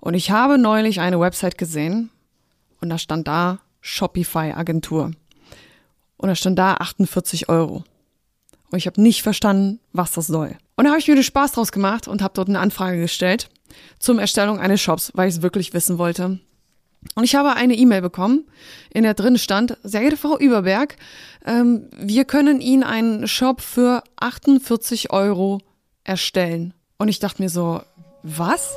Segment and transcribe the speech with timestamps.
[0.00, 2.10] Und ich habe neulich eine Website gesehen
[2.80, 5.12] und da stand da Shopify Agentur.
[6.16, 7.84] Und da stand da 48 Euro.
[8.70, 10.56] Und ich habe nicht verstanden, was das soll.
[10.76, 13.48] Und da habe ich mir den Spaß draus gemacht und habe dort eine Anfrage gestellt
[13.98, 16.38] zum Erstellung eines Shops, weil ich es wirklich wissen wollte.
[17.14, 18.46] Und ich habe eine E-Mail bekommen,
[18.90, 20.96] in der drin stand, sehr geehrte Frau Überberg,
[21.44, 25.60] ähm, wir können Ihnen einen Shop für 48 Euro
[26.04, 26.74] erstellen.
[26.98, 27.82] Und ich dachte mir so,
[28.22, 28.76] was?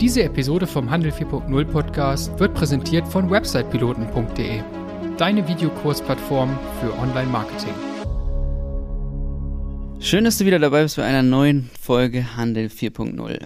[0.00, 4.60] Diese Episode vom Handel 4.0 Podcast wird präsentiert von websitepiloten.de,
[5.16, 7.72] deine Videokursplattform für Online-Marketing.
[10.00, 13.38] Schön, dass du wieder dabei bist bei einer neuen Folge Handel 4.0.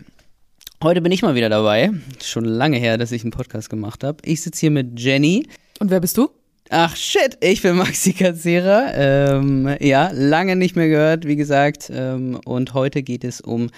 [0.83, 1.91] Heute bin ich mal wieder dabei.
[2.25, 4.17] Schon lange her, dass ich einen Podcast gemacht habe.
[4.25, 5.47] Ich sitze hier mit Jenny.
[5.81, 6.31] Und wer bist du?
[6.71, 8.93] Ach shit, ich bin Maxi Kassierer.
[8.95, 11.91] Ähm, ja, lange nicht mehr gehört, wie gesagt.
[11.93, 13.71] Ähm, und heute geht es um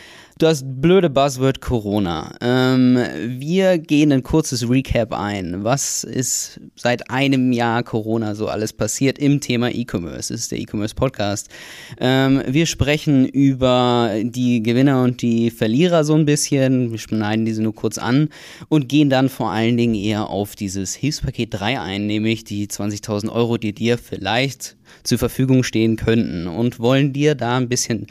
[0.43, 2.35] das blöde Buzzword Corona.
[2.41, 5.65] Ähm, wir gehen ein kurzes Recap ein.
[5.65, 10.33] Was ist seit einem Jahr Corona so alles passiert im Thema E-Commerce?
[10.33, 11.49] Das ist der E-Commerce Podcast.
[11.99, 16.91] Ähm, wir sprechen über die Gewinner und die Verlierer so ein bisschen.
[16.91, 18.31] Wir schneiden diese nur kurz an
[18.69, 23.31] und gehen dann vor allen Dingen eher auf dieses Hilfspaket 3 ein, nämlich die 20.000
[23.31, 28.07] Euro, die dir vielleicht zur Verfügung stehen könnten und wollen dir da ein bisschen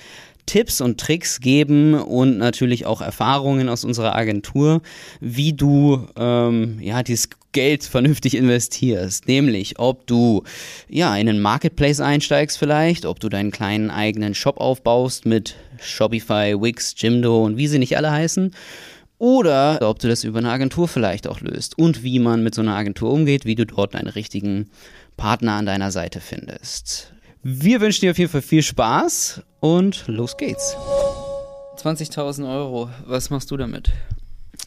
[0.50, 4.82] Tipps und Tricks geben und natürlich auch Erfahrungen aus unserer Agentur,
[5.20, 9.28] wie du ähm, ja dieses Geld vernünftig investierst.
[9.28, 10.42] Nämlich, ob du
[10.90, 16.56] ja in einen Marketplace einsteigst vielleicht, ob du deinen kleinen eigenen Shop aufbaust mit Shopify,
[16.60, 18.52] Wix, Jimdo und wie sie nicht alle heißen.
[19.20, 22.62] Oder ob du das über eine Agentur vielleicht auch löst und wie man mit so
[22.62, 24.72] einer Agentur umgeht, wie du dort einen richtigen
[25.16, 27.14] Partner an deiner Seite findest.
[27.42, 30.76] Wir wünschen dir auf jeden Fall viel Spaß und los geht's.
[31.78, 33.92] 20.000 Euro, was machst du damit?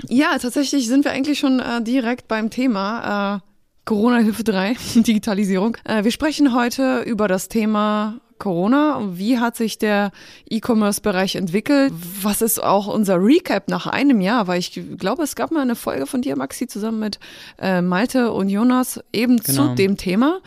[0.09, 3.41] Ja, tatsächlich sind wir eigentlich schon äh, direkt beim Thema äh,
[3.85, 5.77] Corona-Hilfe 3, Digitalisierung.
[5.85, 9.03] Äh, wir sprechen heute über das Thema Corona.
[9.19, 10.11] Wie hat sich der
[10.49, 11.93] E-Commerce-Bereich entwickelt?
[12.23, 14.47] Was ist auch unser Recap nach einem Jahr?
[14.47, 17.21] Weil ich glaube, es gab mal eine Folge von dir, Maxi, zusammen mit
[17.59, 19.69] äh, Malte und Jonas eben genau.
[19.69, 20.41] zu dem Thema.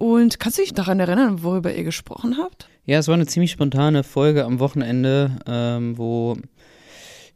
[0.00, 2.70] Und kannst du dich daran erinnern, worüber ihr gesprochen habt?
[2.86, 6.38] Ja, es war eine ziemlich spontane Folge am Wochenende, ähm, wo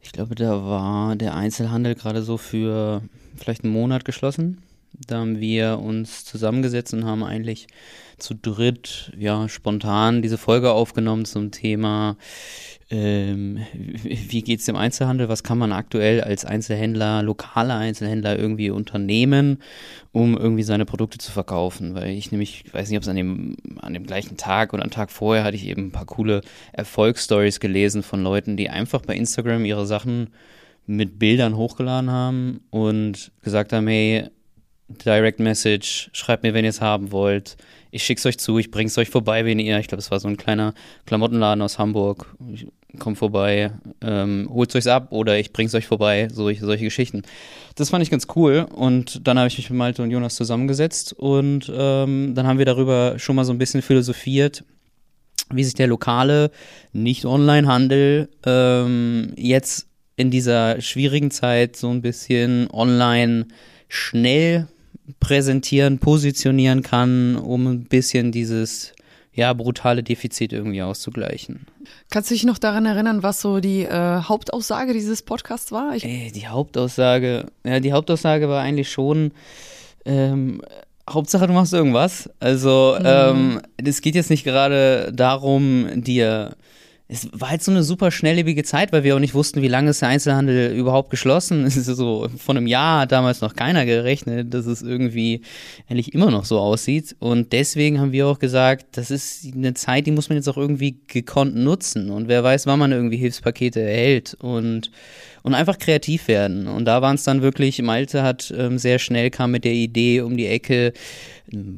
[0.01, 3.03] ich glaube, da war der Einzelhandel gerade so für
[3.35, 4.63] vielleicht einen Monat geschlossen.
[5.05, 7.67] Da haben wir uns zusammengesetzt und haben eigentlich
[8.17, 12.17] zu dritt ja spontan diese Folge aufgenommen zum Thema
[12.89, 13.59] ähm,
[14.03, 15.27] wie geht es dem Einzelhandel?
[15.27, 19.59] Was kann man aktuell als Einzelhändler, lokaler Einzelhändler irgendwie unternehmen,
[20.11, 21.95] um irgendwie seine Produkte zu verkaufen?
[21.95, 24.83] Weil ich nämlich, ich weiß nicht, ob es an dem, an dem gleichen Tag oder
[24.83, 26.41] einen Tag vorher hatte ich eben ein paar coole
[26.73, 30.29] Erfolgsstories gelesen von Leuten, die einfach bei Instagram ihre Sachen
[30.85, 34.29] mit Bildern hochgeladen haben und gesagt haben, hey,
[34.87, 37.57] Direct Message, schreibt mir, wenn ihr es haben wollt.
[37.91, 39.79] Ich schick's euch zu, ich bring's euch vorbei, wenn ihr.
[39.79, 40.73] Ich glaube, es war so ein kleiner
[41.05, 42.35] Klamottenladen aus Hamburg.
[42.53, 42.67] Ich
[42.99, 47.23] komm vorbei, ähm, holt's euch ab oder ich bring's euch vorbei, solche, solche Geschichten.
[47.75, 51.13] Das fand ich ganz cool und dann habe ich mich mit Malte und Jonas zusammengesetzt
[51.13, 54.63] und ähm, dann haben wir darüber schon mal so ein bisschen philosophiert,
[55.51, 56.51] wie sich der lokale
[56.93, 63.47] Nicht-Online-Handel ähm, jetzt in dieser schwierigen Zeit so ein bisschen online
[63.89, 64.67] schnell
[65.19, 68.93] präsentieren, positionieren kann, um ein bisschen dieses
[69.33, 71.67] ja, brutale Defizit irgendwie auszugleichen.
[72.09, 75.93] Kannst du dich noch daran erinnern, was so die äh, Hauptaussage dieses Podcasts war?
[75.95, 79.31] Ich Ey, die Hauptaussage, ja, die Hauptaussage war eigentlich schon,
[80.05, 80.61] ähm,
[81.09, 82.29] Hauptsache du machst irgendwas.
[82.39, 83.05] Also, mhm.
[83.05, 86.55] ähm, es geht jetzt nicht gerade darum, dir
[87.07, 89.91] es war halt so eine super schnelllebige Zeit, weil wir auch nicht wussten, wie lange
[89.91, 91.65] ist der Einzelhandel überhaupt geschlossen.
[91.75, 95.41] Es ist so, von einem Jahr hat damals noch keiner gerechnet, dass es irgendwie
[95.87, 97.15] eigentlich immer noch so aussieht.
[97.19, 100.57] Und deswegen haben wir auch gesagt, das ist eine Zeit, die muss man jetzt auch
[100.57, 102.09] irgendwie gekonnt nutzen.
[102.09, 104.89] Und wer weiß, wann man irgendwie Hilfspakete erhält und,
[105.45, 106.65] und einfach kreativ werden.
[106.67, 110.21] Und da waren es dann wirklich, Malte hat ähm, sehr schnell kam mit der Idee
[110.21, 110.91] um die Ecke,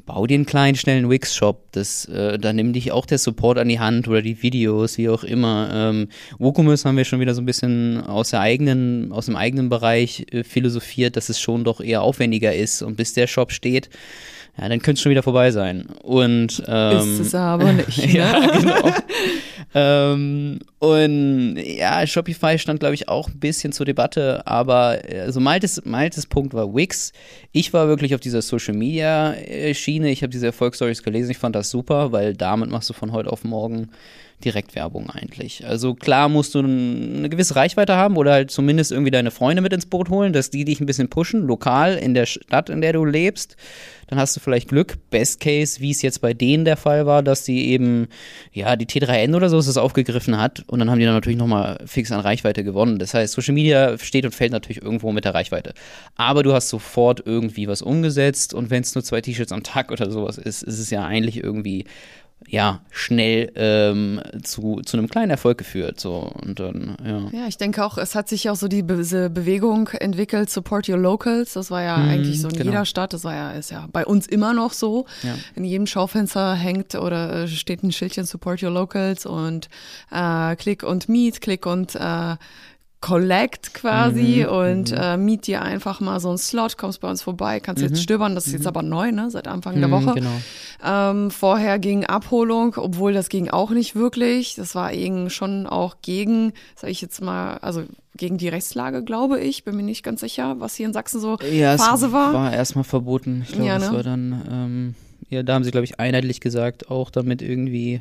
[0.06, 1.74] bau dir einen kleinen, schnellen Wix-Shop.
[1.74, 5.10] Das, äh, da nimm dich auch der Support an die Hand oder die Videos, wie
[5.10, 5.70] auch immer.
[5.74, 6.08] Ähm,
[6.40, 10.26] WooCommerce haben wir schon wieder so ein bisschen aus der eigenen, aus dem eigenen Bereich
[10.32, 13.90] äh, philosophiert, dass es schon doch eher aufwendiger ist und bis der Shop steht,
[14.60, 15.86] ja, dann könnte es schon wieder vorbei sein.
[16.02, 17.98] Und ähm, ist es aber nicht.
[18.08, 18.14] Ne?
[18.14, 18.94] ja, genau.
[19.76, 25.82] ähm, und ja, Shopify stand, glaube ich, auch ein bisschen zur Debatte, aber also Maltes,
[25.86, 27.12] Maltes Punkt war Wix.
[27.52, 30.10] Ich war wirklich auf dieser Social Media äh, Schiene.
[30.10, 31.32] Ich habe diese Erfolgsstories gelesen.
[31.32, 33.90] Ich fand das super, weil damit machst du von heute auf morgen
[34.46, 35.66] Direktwerbung eigentlich.
[35.66, 39.74] Also klar musst du eine gewisse Reichweite haben oder halt zumindest irgendwie deine Freunde mit
[39.74, 42.94] ins Boot holen, dass die dich ein bisschen pushen, lokal in der Stadt, in der
[42.94, 43.56] du lebst.
[44.06, 44.98] Dann hast du vielleicht Glück.
[45.10, 48.08] Best Case, wie es jetzt bei denen der Fall war, dass die eben,
[48.54, 51.80] ja, die T3N oder so es aufgegriffen hat und dann haben die dann natürlich nochmal
[51.86, 53.00] fix an Reichweite gewonnen.
[53.00, 55.74] Das heißt, Social Media steht und fällt natürlich irgendwo mit der Reichweite.
[56.16, 59.92] Aber du hast sofort irgendwie was umgesetzt und wenn es nur zwei T-Shirts am Tag
[59.92, 61.86] oder sowas ist, ist es ja eigentlich irgendwie
[62.46, 66.00] ja, schnell ähm, zu, zu einem kleinen Erfolg geführt.
[66.00, 66.32] So.
[66.42, 67.40] Und dann, ja.
[67.42, 68.98] ja, ich denke auch, es hat sich auch so die Be
[69.30, 71.54] Bewegung entwickelt, Support Your Locals.
[71.54, 72.72] Das war ja mhm, eigentlich so in genau.
[72.72, 73.14] jeder Stadt.
[73.14, 75.06] Das war ja, ist ja bei uns immer noch so.
[75.24, 75.36] Ja.
[75.56, 79.68] In jedem Schaufenster hängt oder äh, steht ein Schildchen Support Your Locals und
[80.12, 82.36] äh, Click und Meet, Click und äh,
[83.00, 84.98] Collect quasi mhm, und mhm.
[84.98, 87.90] äh, miet dir einfach mal so einen Slot, kommst bei uns vorbei, kannst mhm.
[87.90, 88.68] jetzt stöbern, das ist jetzt mhm.
[88.68, 90.16] aber neu, ne, seit Anfang der mhm, Woche.
[90.16, 90.42] Genau.
[90.84, 94.56] Ähm, vorher ging Abholung, obwohl das ging auch nicht wirklich.
[94.56, 97.84] Das war eben schon auch gegen, sag ich jetzt mal, also
[98.16, 99.64] gegen die Rechtslage, glaube ich.
[99.64, 102.34] Bin mir nicht ganz sicher, was hier in Sachsen so ja, Phase war.
[102.34, 103.44] War erstmal verboten.
[103.46, 103.86] Ich glaube, ja, ne?
[103.86, 104.42] das war dann.
[104.52, 104.96] Ähm
[105.30, 108.00] ja, da haben sie, glaube ich, einheitlich gesagt, auch damit irgendwie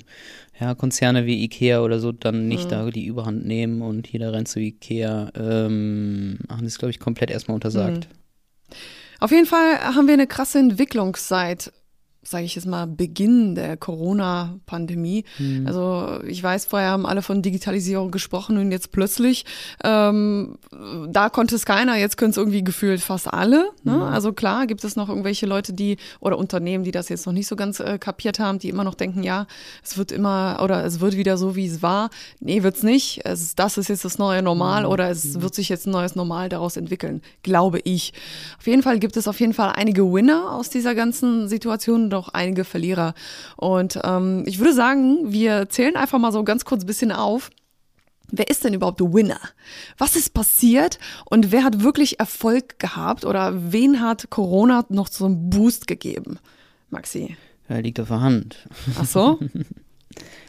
[0.61, 2.70] ja, Konzerne wie Ikea oder so dann nicht mhm.
[2.70, 7.00] da die Überhand nehmen und jeder rennt zu Ikea, ähm, haben sie es, glaube ich,
[7.00, 8.08] komplett erstmal untersagt.
[8.08, 8.76] Mhm.
[9.19, 11.73] Auf jeden Fall haben wir eine krasse Entwicklung seit
[12.28, 15.25] sage ich jetzt mal, Beginn der Corona-Pandemie.
[15.38, 15.67] Mhm.
[15.67, 19.44] Also ich weiß, vorher haben alle von Digitalisierung gesprochen und jetzt plötzlich,
[19.84, 20.58] ähm,
[21.08, 23.70] da konnte es keiner, jetzt können es irgendwie gefühlt fast alle.
[23.84, 23.93] Ne?
[23.93, 24.02] Mhm.
[24.02, 27.46] Also klar gibt es noch irgendwelche Leute, die oder Unternehmen, die das jetzt noch nicht
[27.46, 29.46] so ganz äh, kapiert haben, die immer noch denken, ja,
[29.84, 32.11] es wird immer oder es wird wieder so, wie es war.
[32.40, 33.20] Nee, wird's nicht.
[33.25, 34.88] Es, das ist jetzt das neue Normal mhm.
[34.88, 35.43] oder es mhm.
[35.43, 38.12] wird sich jetzt ein neues Normal daraus entwickeln, glaube ich.
[38.58, 42.29] Auf jeden Fall gibt es auf jeden Fall einige Winner aus dieser ganzen Situation auch
[42.29, 43.15] einige Verlierer.
[43.57, 47.51] Und ähm, ich würde sagen, wir zählen einfach mal so ganz kurz ein bisschen auf.
[48.31, 49.41] Wer ist denn überhaupt der Winner?
[49.99, 55.27] Was ist passiert und wer hat wirklich Erfolg gehabt oder wen hat Corona noch so
[55.27, 56.39] einen Boost gegeben?
[56.91, 57.37] Maxi.
[57.69, 58.69] Ja, liegt auf der Hand.
[58.99, 59.39] Ach so?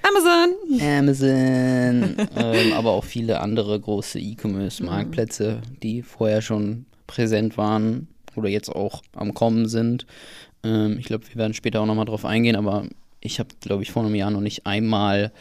[0.02, 0.82] Amazon.
[0.82, 2.16] Amazon.
[2.36, 9.02] ähm, aber auch viele andere große E-Commerce-Marktplätze, die vorher schon präsent waren oder jetzt auch
[9.16, 10.06] am Kommen sind.
[10.64, 12.86] Ähm, ich glaube, wir werden später auch nochmal drauf eingehen, aber
[13.22, 15.32] ich habe, glaube ich, vor einem Jahr noch nicht einmal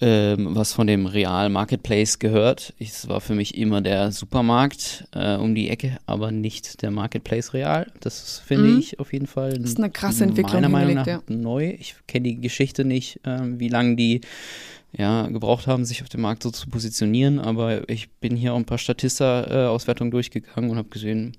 [0.00, 2.74] ähm, was von dem Real Marketplace gehört.
[2.80, 7.54] Es war für mich immer der Supermarkt äh, um die Ecke, aber nicht der Marketplace
[7.54, 7.86] Real.
[8.00, 8.78] Das finde mhm.
[8.80, 9.52] ich auf jeden Fall.
[9.58, 10.54] Das ist eine krasse Entwicklung.
[10.54, 11.22] Meiner Meinung nach ja.
[11.28, 11.76] neu.
[11.78, 14.22] Ich kenne die Geschichte nicht, äh, wie lange die
[14.92, 17.38] ja, gebraucht haben, sich auf dem Markt so zu positionieren.
[17.38, 21.36] Aber ich bin hier auch ein paar Statista-Auswertungen durchgegangen und habe gesehen,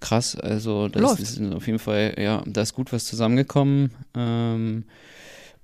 [0.00, 1.20] krass, also das Läuft.
[1.20, 3.90] ist auf jeden Fall, ja, da ist gut was zusammengekommen.
[4.14, 4.84] Ähm,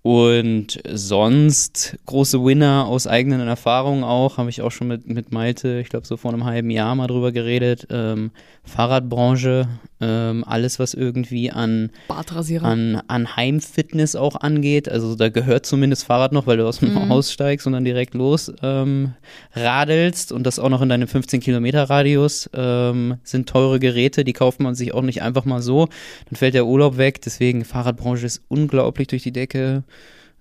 [0.06, 5.80] und sonst große Winner aus eigenen Erfahrungen auch, habe ich auch schon mit, mit Malte,
[5.80, 7.88] ich glaube so vor einem halben Jahr mal drüber geredet.
[7.90, 8.30] Ähm,
[8.62, 9.68] Fahrradbranche,
[10.00, 11.90] ähm, alles was irgendwie an,
[12.66, 14.88] an, an Heimfitness auch angeht.
[14.88, 17.08] Also da gehört zumindest Fahrrad noch, weil du aus dem mhm.
[17.08, 19.14] Haus steigst und dann direkt los ähm,
[19.54, 22.50] radelst und das auch noch in deinem 15 Kilometer Radius.
[22.54, 25.88] Ähm, sind teure Geräte, die kauft man sich auch nicht einfach mal so.
[26.28, 27.22] Dann fällt der Urlaub weg.
[27.22, 29.84] Deswegen Fahrradbranche ist unglaublich durch die Decke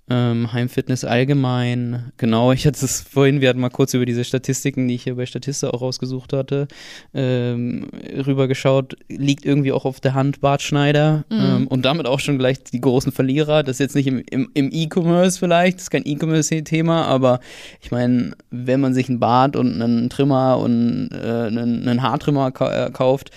[0.08, 2.12] ähm, Heimfitness allgemein.
[2.18, 5.16] Genau, ich hatte es vorhin, wir hatten mal kurz über diese Statistiken, die ich hier
[5.16, 6.68] bei Statista auch rausgesucht hatte,
[7.14, 7.88] ähm,
[8.26, 8.98] rübergeschaut.
[9.10, 11.40] Liegt irgendwie auch auf der Hand Bart Schneider mhm.
[11.40, 13.64] ähm, und damit auch schon gleich die großen Verlierer.
[13.64, 17.40] Das ist jetzt nicht im, im, im E-Commerce vielleicht, das ist kein E-Commerce-Thema, aber
[17.82, 22.52] ich meine, wenn man sich einen Bart und einen Trimmer und äh, einen, einen Haartrimmer
[22.52, 23.32] ka äh, kauft,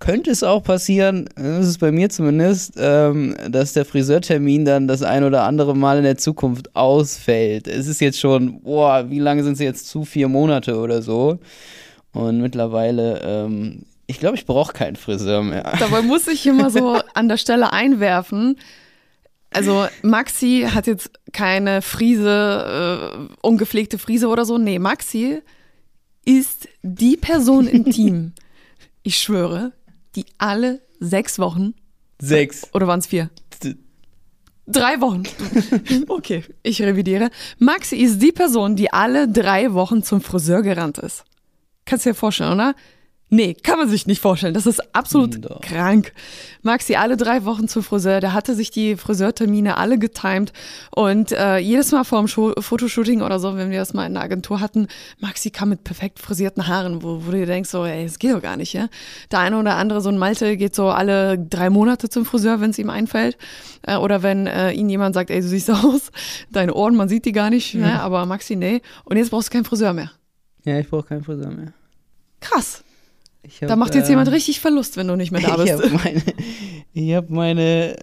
[0.00, 5.02] könnte es auch passieren, das ist bei mir zumindest, ähm, dass der Friseurtermin dann das
[5.02, 7.66] ein oder andere Mal in der Zukunft ausfällt.
[7.66, 10.04] Es ist jetzt schon, boah, wie lange sind es jetzt zu?
[10.04, 11.38] Vier Monate oder so.
[12.12, 15.72] Und mittlerweile, ähm, ich glaube, ich brauche keinen Friseur mehr.
[15.78, 18.56] Dabei muss ich immer so an der Stelle einwerfen.
[19.50, 24.58] Also Maxi hat jetzt keine Friese, äh, ungepflegte Friese oder so.
[24.58, 25.42] Nee, Maxi
[26.24, 28.32] ist die Person im Team.
[29.02, 29.72] Ich schwöre,
[30.16, 31.74] die alle sechs Wochen.
[32.20, 32.66] Sechs.
[32.72, 33.30] Oder waren es vier?
[34.66, 35.22] Drei Wochen.
[36.08, 37.30] Okay, ich revidiere.
[37.58, 41.24] Maxi ist die Person, die alle drei Wochen zum Friseur gerannt ist.
[41.86, 42.74] Kannst du dir vorstellen, oder?
[43.30, 44.54] Nee, kann man sich nicht vorstellen.
[44.54, 45.60] Das ist absolut Doch.
[45.60, 46.12] krank.
[46.62, 48.20] Maxi alle drei Wochen zum Friseur.
[48.20, 50.54] Der hatte sich die Friseurtermine alle getimed.
[50.90, 54.14] Und äh, jedes Mal vor dem Scho Fotoshooting oder so, wenn wir das mal in
[54.14, 54.88] der Agentur hatten,
[55.20, 58.32] Maxi kam mit perfekt frisierten Haaren, wo, wo du dir denkst, so, ey, das geht
[58.32, 58.88] doch gar nicht, ja.
[59.30, 62.70] Der eine oder andere, so ein Malte, geht so alle drei Monate zum Friseur, wenn
[62.70, 63.36] es ihm einfällt.
[63.82, 66.12] Äh, oder wenn äh, ihn jemand sagt, ey, du siehst aus,
[66.50, 68.00] deine Ohren, man sieht die gar nicht, ne?
[68.00, 68.80] aber Maxi, nee.
[69.04, 70.12] Und jetzt brauchst du keinen Friseur mehr.
[70.64, 71.74] Ja, ich brauche keinen Friseur mehr.
[72.40, 72.84] Krass.
[73.42, 75.70] Ich hab, Da macht jetzt äh, jemand richtig Verlust, wenn du nicht mehr da Ich
[75.70, 75.82] bist.
[75.84, 76.22] habe meine,
[76.92, 77.96] ich hab meine,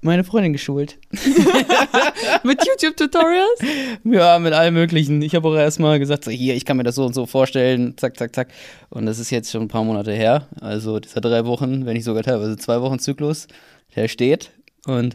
[0.00, 0.98] meine Freundin geschult.
[2.44, 3.60] Mit YouTube-Tutorials?
[4.04, 5.22] Ja, mit allem Möglichen.
[5.22, 7.94] Ich habe auch erstmal gesagt, so, hier, ich kann mir das so und so vorstellen,
[7.96, 8.48] zack, zack, zack.
[8.90, 10.48] Und das ist jetzt schon ein paar Monate her.
[10.60, 13.46] Also dieser drei Wochen, wenn nicht sogar teilweise zwei Wochen Zyklus,
[13.94, 14.50] der steht.
[14.86, 15.14] Und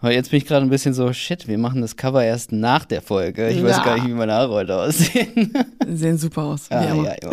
[0.00, 2.84] aber jetzt bin ich gerade ein bisschen so, shit, wir machen das Cover erst nach
[2.84, 3.48] der Folge.
[3.50, 3.84] Ich weiß Ja.
[3.84, 5.52] gar nicht, wie meine Haare heute aussehen.
[5.88, 6.66] Sehen super aus.
[6.70, 7.04] Ah, immer.
[7.04, 7.30] ja, ja.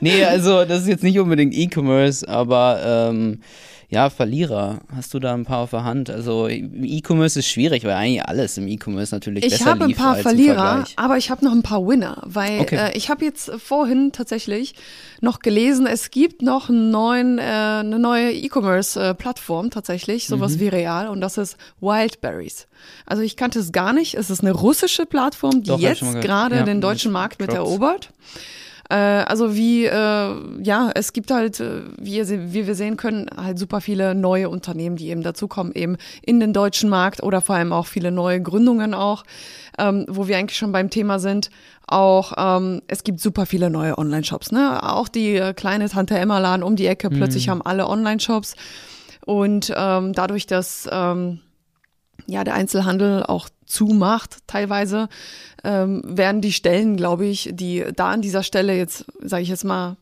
[0.00, 2.80] nee, also das ist jetzt nicht unbedingt E-Commerce, aber
[3.10, 3.40] ähm,
[3.88, 4.80] ja, Verlierer.
[4.94, 6.10] Hast du da ein paar auf der Hand?
[6.10, 10.16] Also E-Commerce ist schwierig, weil eigentlich alles im E-Commerce natürlich Ich besser habe ein paar
[10.16, 12.76] Verlierer, aber ich habe noch ein paar Winner, weil Okay.
[12.76, 14.74] äh, ich habe jetzt vorhin tatsächlich
[15.20, 20.60] noch gelesen, es gibt noch einen neuen, äh, eine neue E-Commerce-Plattform tatsächlich, sowas Mhm.
[20.60, 22.66] wie Real, und das ist Wildberries.
[23.06, 24.14] Also ich kannte es gar nicht.
[24.14, 27.50] Es ist eine russische Plattform, die Doch, ich jetzt gerade Ja, den deutschen Markt mit
[27.52, 28.10] erobert.
[28.90, 33.26] Äh, also wie, äh, ja, es gibt halt, äh, wie, ihr, wie wir sehen können,
[33.36, 37.56] halt super viele neue Unternehmen, die eben dazukommen, eben in den deutschen Markt oder vor
[37.56, 39.24] allem auch viele neue Gründungen auch,
[39.78, 41.50] ähm, wo wir eigentlich schon beim Thema sind.
[41.86, 44.82] Auch ähm, es gibt super viele neue Online-Shops, ne?
[44.82, 48.56] Auch die äh, kleine Tante Emma Laden um die Ecke, plötzlich haben alle Online-Shops.
[49.26, 51.40] Und ähm, dadurch, dass ähm,
[52.26, 55.08] ja, der Einzelhandel auch zumacht teilweise,
[55.62, 59.64] ähm, werden die Stellen, glaube ich, die da an dieser Stelle jetzt, sage ich jetzt
[59.64, 59.96] mal,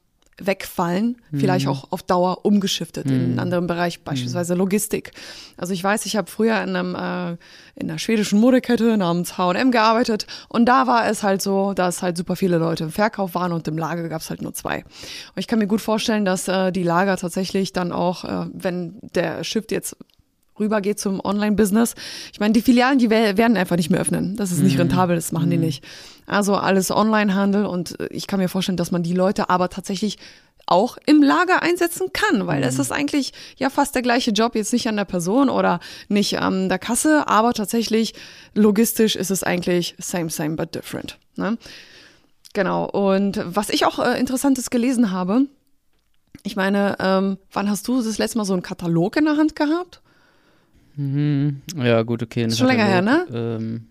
[0.47, 5.12] wegfallen, vielleicht auch auf Dauer umgeschiftet in einen anderen Bereich, beispielsweise Logistik.
[5.57, 7.37] Also ich weiß, ich habe früher in einem äh,
[7.75, 12.16] in einer schwedischen Modekette namens H&M gearbeitet und da war es halt so, dass halt
[12.16, 14.78] super viele Leute im Verkauf waren und im Lager gab es halt nur zwei.
[14.78, 18.99] Und ich kann mir gut vorstellen, dass äh, die Lager tatsächlich dann auch, äh, wenn
[19.14, 19.97] der Shift jetzt
[20.62, 21.95] rübergeht zum Online-Business.
[22.33, 24.37] Ich meine, die Filialen, die wer- werden einfach nicht mehr öffnen.
[24.37, 25.85] Das ist nicht rentabel, das machen die nicht.
[26.26, 30.16] Also alles Online-Handel und äh, ich kann mir vorstellen, dass man die Leute aber tatsächlich
[30.66, 34.73] auch im Lager einsetzen kann, weil es ist eigentlich ja fast der gleiche Job, jetzt
[34.73, 38.14] nicht an der Person oder nicht an der Kasse, aber tatsächlich
[38.54, 41.19] logistisch ist es eigentlich same, same, but different.
[41.37, 41.59] Ne?
[42.54, 42.85] Genau.
[42.88, 45.47] Und was ich auch äh, Interessantes gelesen habe,
[46.45, 49.57] ich meine, ähm, wann hast du das letzte Mal so einen Katalog in der Hand
[49.57, 50.00] gehabt?
[50.96, 51.62] Mhm.
[51.76, 52.44] Ja, gut, okay.
[52.44, 53.26] Ist schon länger her, ne?
[53.32, 53.87] Ähm,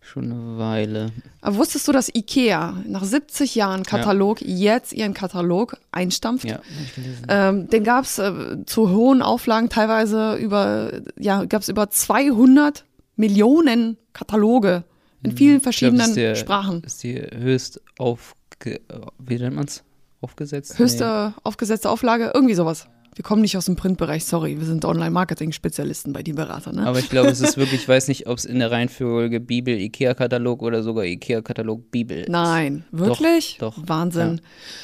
[0.00, 1.10] schon eine Weile.
[1.40, 6.44] Aber wusstest du, dass Ikea nach 70 Jahren Katalog jetzt ihren Katalog einstampft?
[6.44, 7.26] Ja, ich gelesen.
[7.28, 8.32] Ähm, den gab es äh,
[8.66, 12.84] zu hohen Auflagen teilweise über, ja, gab es über 200
[13.16, 14.84] Millionen Kataloge
[15.22, 16.82] in vielen Ich glaub, verschiedenen das ist der- Sprachen.
[16.84, 18.80] Ist die höchst aufge...
[19.18, 19.82] Wie nennt man's?
[20.20, 20.78] Aufgesetzt?
[20.78, 22.86] Höchste aufgesetzte Auflage, irgendwie sowas.
[23.16, 26.76] Wir kommen nicht aus dem Printbereich, sorry, wir sind Online-Marketing-Spezialisten bei den Beratern.
[26.76, 26.86] Ne?
[26.86, 29.74] Aber ich glaube, es ist wirklich, ich weiß nicht, ob es in der Reihenfolge Bibel,
[29.74, 32.28] Ikea-Katalog oder sogar Ikea-Katalog Bibel ist.
[32.28, 33.56] Nein, wirklich?
[33.58, 34.42] doch, Wahnsinn.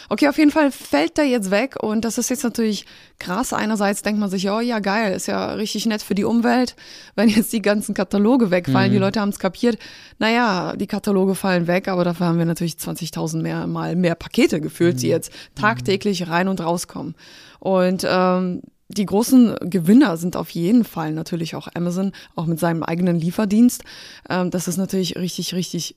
[0.08, 2.86] Okay, auf jeden Fall fällt der jetzt weg und das ist jetzt natürlich
[3.18, 3.52] krass.
[3.52, 6.74] Einerseits denkt man sich, oh ja, geil, ist ja richtig nett für die Umwelt,
[7.14, 8.88] wenn jetzt die ganzen Kataloge wegfallen.
[8.88, 8.94] Mhm.
[8.94, 9.76] Die Leute haben es kapiert.
[10.18, 14.62] Naja, die Kataloge fallen weg, aber dafür haben wir natürlich 20.000 mehr, mal mehr Pakete
[14.62, 15.00] gefühlt, Mhm.
[15.00, 17.14] die jetzt tagtäglich rein und rauskommen.
[17.62, 22.82] Und ähm, die großen Gewinner sind auf jeden Fall natürlich auch Amazon, auch mit seinem
[22.82, 23.84] eigenen Lieferdienst.
[24.28, 25.94] Ähm, das ist natürlich richtig, richtig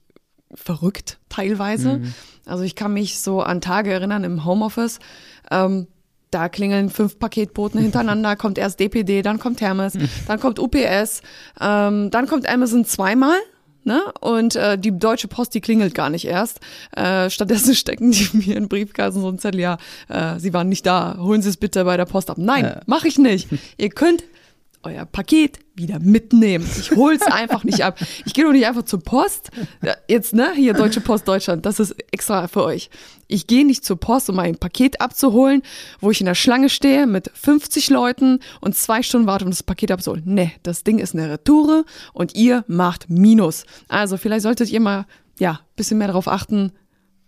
[0.54, 2.02] verrückt teilweise.
[2.46, 5.00] Also ich kann mich so an Tage erinnern im Homeoffice.
[5.50, 5.88] Ähm,
[6.30, 11.22] da klingeln fünf Paketboten hintereinander, kommt erst DPD, dann kommt Hermes, dann kommt UPS,
[11.60, 13.38] ähm, dann kommt Amazon zweimal.
[13.86, 14.02] Ne?
[14.20, 16.60] Und äh, die Deutsche Post, die klingelt gar nicht erst.
[16.96, 19.78] Äh, stattdessen stecken die mir in Briefkasten so ein Zettel, ja,
[20.10, 22.38] äh, sie waren nicht da, holen Sie es bitte bei der Post ab.
[22.40, 22.82] Nein, Ja.
[22.88, 23.48] mache ich nicht.
[23.78, 24.24] Ihr könnt
[24.86, 26.70] euer Paket wieder mitnehmen.
[26.80, 28.00] Ich hol's einfach nicht ab.
[28.26, 29.52] Ich gehe doch nicht einfach zur Post.
[29.84, 32.90] Ja, Jetzt, ne, hier Deutsche Post Deutschland, das ist extra für euch.
[33.28, 35.62] Ich gehe nicht zur Post, um mein Paket abzuholen,
[36.00, 39.64] wo ich in der Schlange stehe mit 50 Leuten und zwei Stunden warte, um das
[39.64, 40.24] Paket abzuholen.
[40.26, 43.66] Nee, das Ding ist eine Retoure und ihr macht Minus.
[43.88, 45.06] Also vielleicht solltet ihr mal,
[45.40, 46.72] ja, bisschen mehr darauf achten,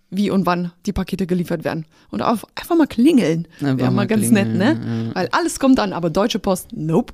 [0.10, 1.86] wie und wann die Pakete geliefert werden.
[2.12, 3.48] Und auf, einfach mal klingeln.
[3.60, 5.12] Wäre mal mal ganz klingeln, nett, ne?
[5.14, 7.14] Weil alles kommt an, aber Deutsche Post, nope.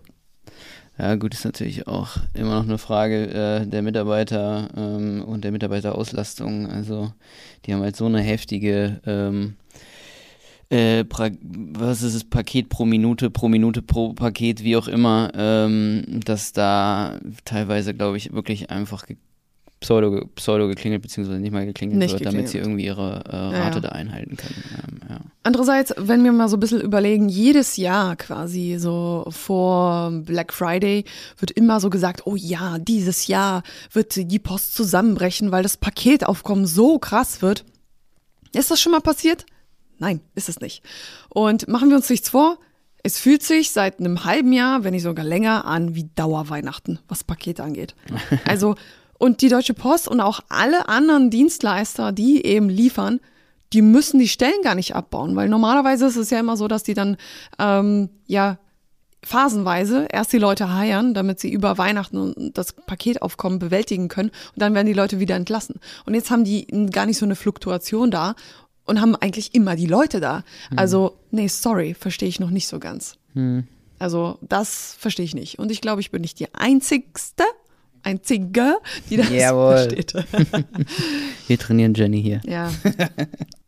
[0.97, 3.27] Ja, gut, ist natürlich auch immer noch eine Frage
[3.63, 6.67] äh, der Mitarbeiter ähm, und der Mitarbeiterauslastung.
[6.67, 7.11] Also,
[7.65, 9.55] die haben halt so eine heftige ähm,
[10.73, 16.03] äh, was ist es, Paket pro Minute, pro Minute pro Paket, wie auch immer, ähm,
[16.25, 19.05] dass da teilweise, glaube ich, wirklich einfach
[19.81, 22.45] Pseudo, Pseudo geklingelt, beziehungsweise nicht mal geklingelt nicht wird, geklingelt.
[22.45, 23.79] damit sie irgendwie ihre äh, Rate ja, ja.
[23.81, 24.63] da einhalten können.
[25.45, 31.03] Andererseits, wenn wir mal so ein bisschen überlegen, jedes Jahr quasi so vor Black Friday
[31.37, 36.65] wird immer so gesagt, oh ja, dieses Jahr wird die Post zusammenbrechen, weil das Paketaufkommen
[36.65, 37.65] so krass wird.
[38.53, 39.45] Ist das schon mal passiert?
[39.99, 40.81] Nein, ist es nicht.
[41.27, 42.57] Und machen wir uns nichts vor,
[43.03, 47.25] es fühlt sich seit einem halben Jahr, wenn nicht sogar länger, an wie Dauerweihnachten, was
[47.25, 47.95] Pakete angeht.
[48.45, 48.75] Also
[49.19, 53.19] und die Deutsche Post und auch alle anderen Dienstleister, die eben liefern,
[53.73, 56.83] die müssen die Stellen gar nicht abbauen, weil normalerweise ist es ja immer so, dass
[56.83, 57.17] die dann
[57.59, 58.57] ähm, ja
[59.23, 64.73] phasenweise erst die Leute heiern, damit sie über Weihnachten das Paketaufkommen bewältigen können und dann
[64.73, 65.79] werden die Leute wieder entlassen.
[66.05, 68.35] Und jetzt haben die gar nicht so eine Fluktuation da
[68.85, 70.43] und haben eigentlich immer die Leute da.
[70.69, 70.79] Mhm.
[70.79, 73.15] Also, nee, sorry, verstehe ich noch nicht so ganz.
[73.33, 73.67] Mhm.
[73.97, 75.59] Also, das verstehe ich nicht.
[75.59, 77.45] Und ich glaube, ich bin nicht die Einzigste,
[78.03, 78.77] einzige,
[79.09, 79.77] die das Jawohl.
[79.77, 80.13] versteht.
[81.47, 82.41] wir trainieren Jenny hier.
[82.45, 82.69] Ja.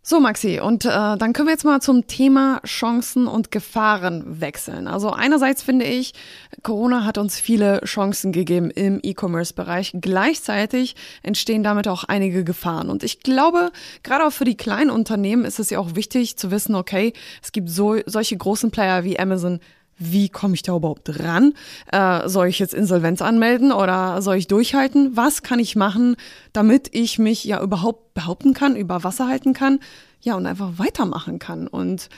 [0.07, 4.87] So, Maxi, und äh, dann können wir jetzt mal zum Thema Chancen und Gefahren wechseln.
[4.87, 6.13] Also einerseits finde ich,
[6.61, 9.95] Corona hat uns viele Chancen gegeben im E-Commerce-Bereich.
[9.99, 12.91] Gleichzeitig entstehen damit auch einige Gefahren.
[12.91, 13.71] Und ich glaube,
[14.03, 17.51] gerade auch für die kleinen Unternehmen ist es ja auch wichtig zu wissen, okay, es
[17.51, 19.59] gibt so solche großen Player wie Amazon,
[19.97, 21.53] wie komme ich da überhaupt ran?
[21.91, 25.15] Äh, soll ich jetzt Insolvenz anmelden oder soll ich durchhalten?
[25.15, 26.15] Was kann ich machen,
[26.53, 29.79] damit ich mich ja überhaupt behaupten kann, über Wasser halten kann,
[30.21, 31.67] ja und einfach weitermachen kann?
[31.67, 32.09] Und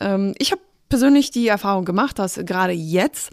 [0.00, 3.30] ähm, ich habe persönlich die Erfahrung gemacht, dass gerade jetzt,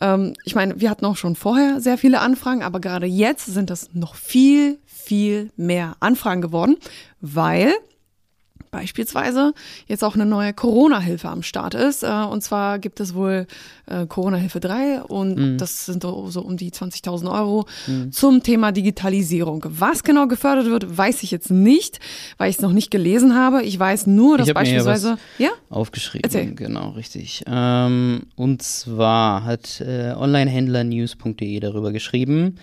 [0.00, 3.70] ähm, ich meine, wir hatten auch schon vorher sehr viele Anfragen, aber gerade jetzt sind
[3.70, 6.76] das noch viel, viel mehr Anfragen geworden,
[7.20, 7.72] weil
[8.70, 9.52] beispielsweise
[9.86, 12.02] jetzt auch eine neue Corona-Hilfe am Start ist.
[12.02, 13.46] Äh, und zwar gibt es wohl
[13.86, 15.58] äh, Corona-Hilfe 3 und mhm.
[15.58, 18.12] das sind so um die 20.000 Euro mhm.
[18.12, 19.64] zum Thema Digitalisierung.
[19.68, 21.98] Was genau gefördert wird, weiß ich jetzt nicht,
[22.36, 23.62] weil ich es noch nicht gelesen habe.
[23.62, 25.18] Ich weiß nur, dass beispielsweise.
[25.38, 25.50] ja?
[25.70, 26.54] Aufgeschrieben, Erzähl.
[26.54, 27.44] genau, richtig.
[27.46, 32.56] Ähm, und zwar hat äh, Onlinehändlernews.de darüber geschrieben.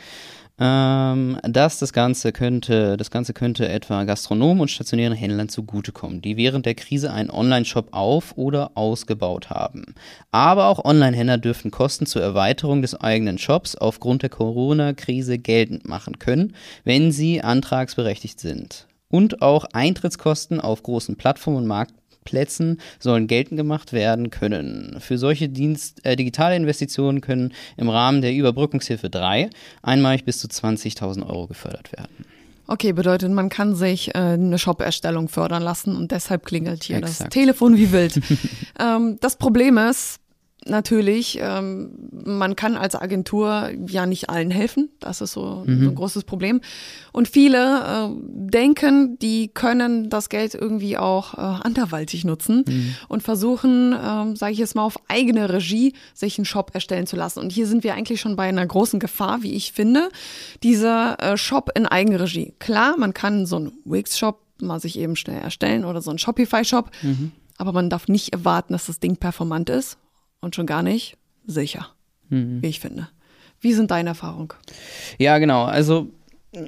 [0.58, 6.38] Ähm, dass das Ganze könnte, das Ganze könnte etwa Gastronomen und stationären Händlern zugutekommen, die
[6.38, 9.96] während der Krise einen Online-Shop auf- oder ausgebaut haben.
[10.32, 16.20] Aber auch Online-Händler dürften Kosten zur Erweiterung des eigenen Shops aufgrund der Corona-Krise geltend machen
[16.20, 18.88] können, wenn sie antragsberechtigt sind.
[19.10, 21.94] Und auch Eintrittskosten auf großen Plattformen und Markt
[22.26, 24.98] Plätzen sollen geltend gemacht werden können.
[25.00, 29.50] Für solche Dienst, äh, digitale Investitionen können im Rahmen der Überbrückungshilfe 3
[29.82, 32.26] einmalig bis zu 20.000 Euro gefördert werden.
[32.68, 37.22] Okay, bedeutet, man kann sich äh, eine Shop-Erstellung fördern lassen und deshalb klingelt hier Exakt.
[37.22, 38.20] das Telefon wie wild.
[38.80, 40.20] ähm, das Problem ist,
[40.66, 44.90] natürlich, ähm, man kann als Agentur ja nicht allen helfen.
[45.00, 45.84] Das ist so, mhm.
[45.84, 46.62] so ein großes Problem.
[47.12, 52.96] Und viele äh, denken, die können das Geld irgendwie auch äh, anderweitig nutzen mhm.
[53.08, 57.16] und versuchen, äh, sage ich jetzt mal, auf eigene Regie sich einen Shop erstellen zu
[57.16, 57.40] lassen.
[57.40, 60.10] Und hier sind wir eigentlich schon bei einer großen Gefahr, wie ich finde,
[60.64, 62.54] dieser äh, Shop in Eigenregie.
[62.60, 66.90] Klar, man kann so einen Wix-Shop mal sich eben schnell erstellen oder so einen Shopify-Shop.
[67.02, 67.32] Mhm.
[67.58, 69.98] Aber man darf nicht erwarten, dass das Ding performant ist
[70.46, 71.88] und schon gar nicht sicher,
[72.30, 72.62] mhm.
[72.62, 73.10] wie ich finde.
[73.60, 74.50] Wie sind deine Erfahrungen?
[75.18, 75.66] Ja, genau.
[75.66, 76.12] Also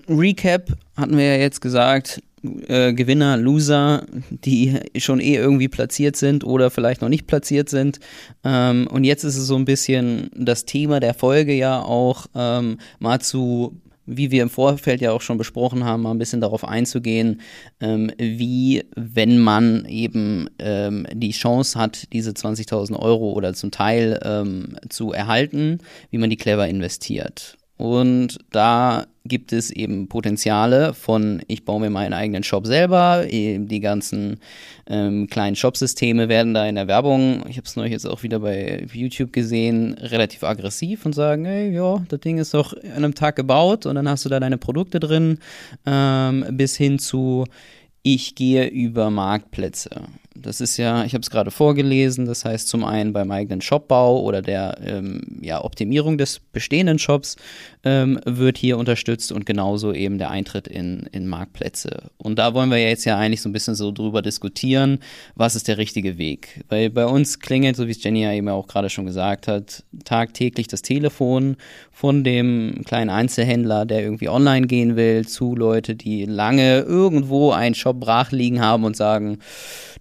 [0.10, 2.22] Recap hatten wir ja jetzt gesagt,
[2.68, 8.00] äh, Gewinner, Loser, die schon eh irgendwie platziert sind oder vielleicht noch nicht platziert sind.
[8.44, 12.80] Ähm, und jetzt ist es so ein bisschen das Thema der Folge ja auch ähm,
[13.00, 16.64] mal zu wie wir im Vorfeld ja auch schon besprochen haben, mal ein bisschen darauf
[16.64, 17.42] einzugehen,
[17.80, 24.20] ähm, wie, wenn man eben ähm, die Chance hat, diese 20.000 Euro oder zum Teil
[24.24, 27.57] ähm, zu erhalten, wie man die clever investiert.
[27.78, 33.80] Und da gibt es eben Potenziale von, ich baue mir meinen eigenen Shop selber, die
[33.80, 34.40] ganzen
[34.88, 38.40] ähm, kleinen Shopsysteme werden da in der Werbung, ich habe es neulich jetzt auch wieder
[38.40, 43.16] bei YouTube gesehen, relativ aggressiv und sagen, hey, ja, das Ding ist doch an einem
[43.16, 45.40] Tag gebaut und dann hast du da deine Produkte drin,
[45.86, 47.46] ähm, bis hin zu,
[48.02, 50.04] ich gehe über Marktplätze.
[50.42, 54.22] Das ist ja, ich habe es gerade vorgelesen, das heißt zum einen beim eigenen Shopbau
[54.22, 57.36] oder der ähm, ja, Optimierung des bestehenden Shops
[57.88, 62.10] ähm, wird hier unterstützt und genauso eben der Eintritt in, in Marktplätze.
[62.18, 65.00] Und da wollen wir jetzt ja eigentlich so ein bisschen so drüber diskutieren,
[65.36, 66.66] was ist der richtige Weg.
[66.68, 69.84] Weil bei uns klingelt, so wie es Jenny ja eben auch gerade schon gesagt hat,
[70.04, 71.56] tagtäglich das Telefon
[71.92, 77.76] von dem kleinen Einzelhändler, der irgendwie online gehen will, zu Leute, die lange irgendwo einen
[77.76, 79.40] Shop brach liegen haben und sagen,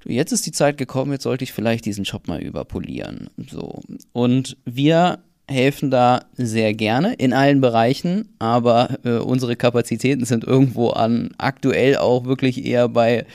[0.04, 3.30] jetzt ist die Zeit gekommen, jetzt sollte ich vielleicht diesen Shop mal überpolieren.
[3.48, 3.80] So.
[4.12, 10.90] Und wir helfen da sehr gerne in allen Bereichen, aber äh, unsere Kapazitäten sind irgendwo
[10.90, 13.26] an aktuell auch wirklich eher bei,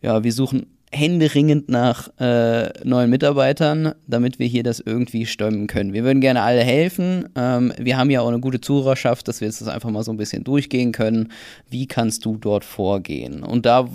[0.00, 5.92] ja, wir suchen händeringend nach äh, neuen Mitarbeitern, damit wir hier das irgendwie stemmen können.
[5.92, 7.28] Wir würden gerne alle helfen.
[7.34, 10.12] Ähm, wir haben ja auch eine gute Zuhörerschaft, dass wir jetzt das einfach mal so
[10.12, 11.32] ein bisschen durchgehen können.
[11.68, 13.42] Wie kannst du dort vorgehen?
[13.42, 13.88] Und da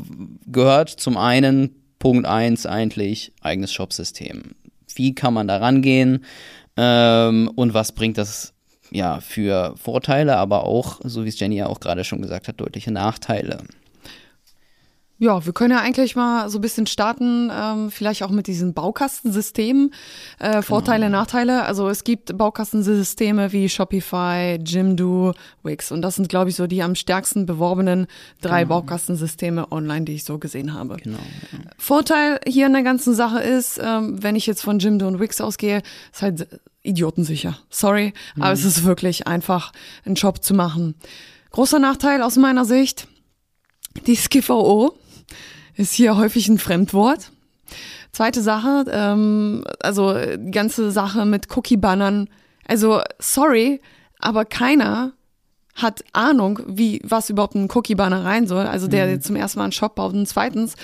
[0.47, 4.55] gehört zum einen Punkt eins eigentlich eigenes Shopsystem.
[4.93, 6.25] Wie kann man da rangehen?
[6.77, 8.53] Ähm, und was bringt das
[8.91, 12.59] ja für Vorteile, aber auch, so wie es Jenny ja auch gerade schon gesagt hat,
[12.59, 13.59] deutliche Nachteile?
[15.21, 18.73] Ja, wir können ja eigentlich mal so ein bisschen starten, ähm, vielleicht auch mit diesen
[18.73, 19.93] Baukastensystemen.
[20.39, 21.19] Äh, Vorteile, genau.
[21.19, 21.61] Nachteile.
[21.65, 25.91] Also es gibt Baukastensysteme wie Shopify, Jimdo, Wix.
[25.91, 28.07] Und das sind, glaube ich, so die am stärksten beworbenen
[28.41, 28.79] drei genau.
[28.79, 30.97] Baukastensysteme online, die ich so gesehen habe.
[30.97, 31.19] Genau.
[31.77, 35.39] Vorteil hier in der ganzen Sache ist, ähm, wenn ich jetzt von Jimdo und Wix
[35.39, 36.47] ausgehe, ist halt
[36.81, 37.59] idiotensicher.
[37.69, 38.41] Sorry, mhm.
[38.41, 39.71] aber es ist wirklich einfach,
[40.03, 40.95] einen Job zu machen.
[41.51, 43.07] Großer Nachteil aus meiner Sicht,
[44.07, 44.95] die SKVO
[45.75, 47.31] ist hier häufig ein Fremdwort.
[48.11, 52.29] Zweite Sache, ähm, also die ganze Sache mit Cookie-Bannern.
[52.67, 53.81] Also, sorry,
[54.19, 55.13] aber keiner
[55.75, 58.65] hat Ahnung, wie was überhaupt ein Cookie-Banner rein soll.
[58.65, 59.21] Also der mhm.
[59.21, 60.75] zum ersten Mal einen Shop baut und zweitens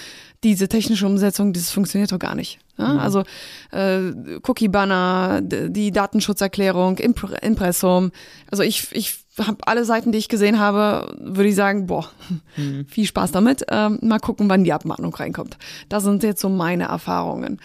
[0.43, 2.59] diese technische Umsetzung, das funktioniert doch gar nicht.
[2.77, 2.93] Ja?
[2.93, 2.99] Mhm.
[2.99, 3.23] Also
[3.71, 4.11] äh,
[4.43, 8.11] Cookie-Banner, die Datenschutzerklärung, Impr Impressum.
[8.49, 12.09] Also ich, ich habe alle Seiten, die ich gesehen habe, würde ich sagen, boah,
[12.55, 12.85] mhm.
[12.89, 13.65] viel Spaß damit.
[13.69, 15.57] Ähm, mal gucken, wann die Abmahnung reinkommt.
[15.89, 17.59] Das sind jetzt so meine Erfahrungen.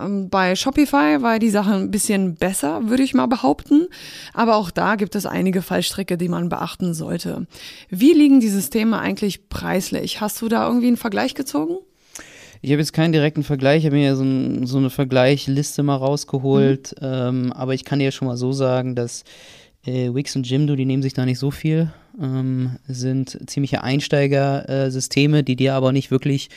[0.00, 3.88] Ähm, bei Shopify war die Sache ein bisschen besser, würde ich mal behaupten.
[4.32, 7.46] Aber auch da gibt es einige Fallstricke, die man beachten sollte.
[7.90, 10.20] Wie liegen die Systeme eigentlich preislich?
[10.20, 11.78] Hast du da irgendwie einen Vergleich gezogen?
[12.60, 15.84] Ich habe jetzt keinen direkten Vergleich, ich habe mir ja so, ein, so, eine Vergleichliste
[15.84, 17.06] mal rausgeholt, mhm.
[17.06, 19.22] ähm, aber ich kann dir schon mal so sagen, dass
[19.88, 25.38] äh, Wix und Jimdo, die nehmen sich da nicht so viel, ähm, sind ziemliche Einsteigersysteme,
[25.38, 26.50] äh, die dir aber nicht wirklich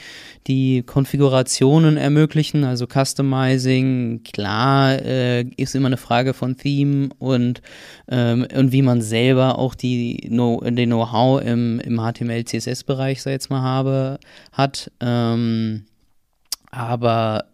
[0.48, 7.62] die Konfigurationen ermöglichen, also Customizing, klar, äh, ist immer eine Frage von Theme und,
[8.10, 13.32] ähm, und wie man selber auch die no, den Know-how im, im HTML, CSS-Bereich, sag
[13.32, 14.20] jetzt mal, habe,
[14.52, 14.92] hat.
[15.00, 15.86] Ähm,
[16.72, 17.46] aber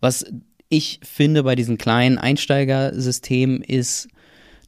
[0.00, 0.24] was
[0.68, 4.08] ich finde bei diesen kleinen Einsteigersystemen ist,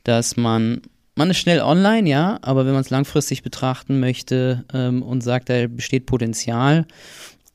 [0.05, 0.83] dass man,
[1.15, 5.49] man ist schnell online, ja, aber wenn man es langfristig betrachten möchte ähm, und sagt,
[5.49, 6.87] da besteht Potenzial,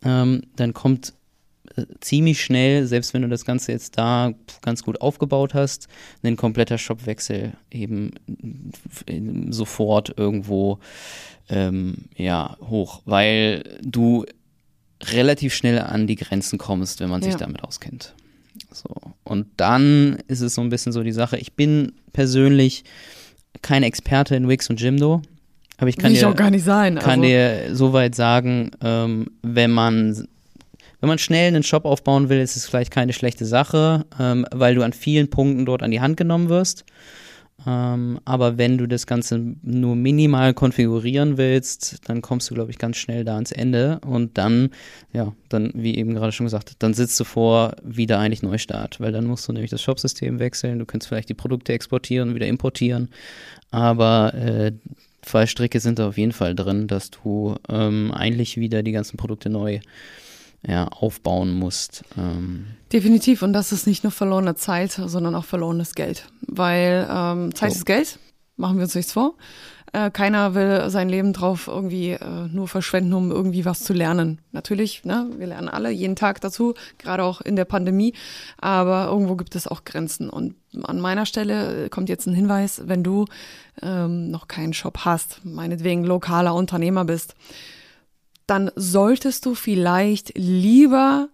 [0.03, 1.13] ähm, dann kommt
[1.75, 5.87] äh, ziemlich schnell, selbst wenn du das Ganze jetzt da ganz gut aufgebaut hast,
[6.23, 8.11] ein kompletter Shopwechsel eben
[9.51, 10.79] sofort irgendwo
[11.49, 14.25] ähm, ja, hoch, weil du
[15.03, 17.37] relativ schnell an die Grenzen kommst, wenn man sich ja.
[17.37, 18.13] damit auskennt.
[18.77, 19.13] So.
[19.23, 22.83] Und dann ist es so ein bisschen so die Sache, ich bin persönlich
[23.61, 25.21] kein Experte in Wix und Jimdo.
[25.77, 26.95] Aber ich kann Will dir, auch gar nicht sein.
[26.95, 27.23] kann also.
[27.23, 30.27] dir soweit sagen, ähm, wenn man
[30.99, 34.73] wenn man schnell einen Shop aufbauen will, ist es vielleicht keine schlechte Sache, ähm, weil
[34.73, 36.85] du an vielen Punkten dort an die Hand genommen wirst.
[37.65, 42.77] Ähm, aber wenn du das Ganze nur minimal konfigurieren willst, dann kommst du, glaube ich,
[42.77, 43.99] ganz schnell da ans Ende.
[44.05, 44.69] Und dann,
[45.11, 49.11] ja, dann, wie eben gerade schon gesagt, dann sitzt du vor wieder eigentlich Neustart, weil
[49.11, 50.79] dann musst du nämlich das Shopsystem wechseln.
[50.79, 53.09] Du kannst vielleicht die Produkte exportieren wieder importieren.
[53.71, 54.71] Aber äh,
[55.23, 59.49] Fallstricke sind da auf jeden Fall drin, dass du ähm, eigentlich wieder die ganzen Produkte
[59.49, 59.79] neu
[60.67, 62.03] ja, aufbauen musst.
[62.17, 62.67] Ähm.
[62.91, 63.41] Definitiv.
[63.41, 66.27] Und das ist nicht nur verlorene Zeit, sondern auch verlorenes Geld.
[66.41, 67.77] Weil ähm, Zeit so.
[67.77, 68.19] ist Geld,
[68.57, 69.33] machen wir uns nichts vor.
[69.93, 74.39] Äh, keiner will sein Leben drauf irgendwie äh, nur verschwenden, um irgendwie was zu lernen.
[74.51, 78.13] Natürlich, ne, wir lernen alle jeden Tag dazu, gerade auch in der Pandemie.
[78.57, 80.29] Aber irgendwo gibt es auch Grenzen.
[80.29, 83.25] Und an meiner Stelle kommt jetzt ein Hinweis, wenn du
[83.81, 87.35] ähm, noch keinen Shop hast, meinetwegen lokaler Unternehmer bist,
[88.47, 91.29] dann solltest du vielleicht lieber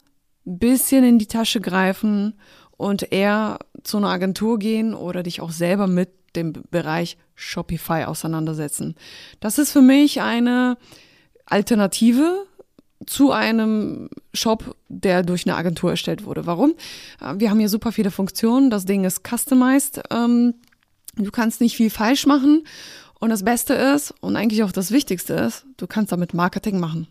[0.45, 2.34] ein bisschen in die Tasche greifen
[2.76, 8.95] und eher zu einer Agentur gehen oder dich auch selber mit dem Bereich Shopify auseinandersetzen.
[9.39, 10.78] Das ist für mich eine
[11.45, 12.45] Alternative
[13.06, 16.45] zu einem Shop, der durch eine Agentur erstellt wurde.
[16.45, 16.73] Warum?
[17.21, 18.69] Äh, wir haben hier super viele Funktionen.
[18.69, 20.02] Das Ding ist customized.
[20.10, 20.56] Ähm,
[21.15, 22.63] du kannst nicht viel falsch machen
[23.23, 27.07] und das Beste ist und eigentlich auch das Wichtigste ist, du kannst damit Marketing machen.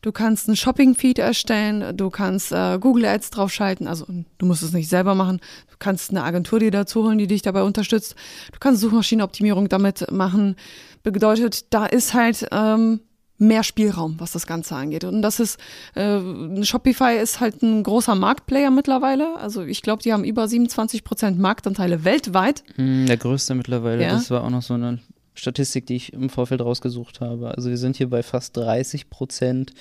[0.00, 4.04] Du kannst einen Shopping-Feed erstellen, du kannst äh, Google Ads draufschalten, also
[4.38, 5.38] du musst es nicht selber machen.
[5.70, 8.16] Du kannst eine Agentur dir dazu holen, die dich dabei unterstützt.
[8.50, 10.56] Du kannst Suchmaschinenoptimierung damit machen.
[11.04, 12.98] Bedeutet, da ist halt ähm,
[13.38, 15.04] mehr Spielraum, was das Ganze angeht.
[15.04, 15.60] Und das ist,
[15.94, 16.18] äh,
[16.64, 19.36] Shopify ist halt ein großer Marktplayer mittlerweile.
[19.36, 22.64] Also ich glaube, die haben über 27 Prozent Marktanteile weltweit.
[22.74, 24.02] Hm, der größte mittlerweile.
[24.02, 24.10] Ja.
[24.10, 24.98] Das war auch noch so eine
[25.34, 27.54] Statistik, die ich im Vorfeld rausgesucht habe.
[27.54, 29.72] Also wir sind hier bei fast 30 Prozent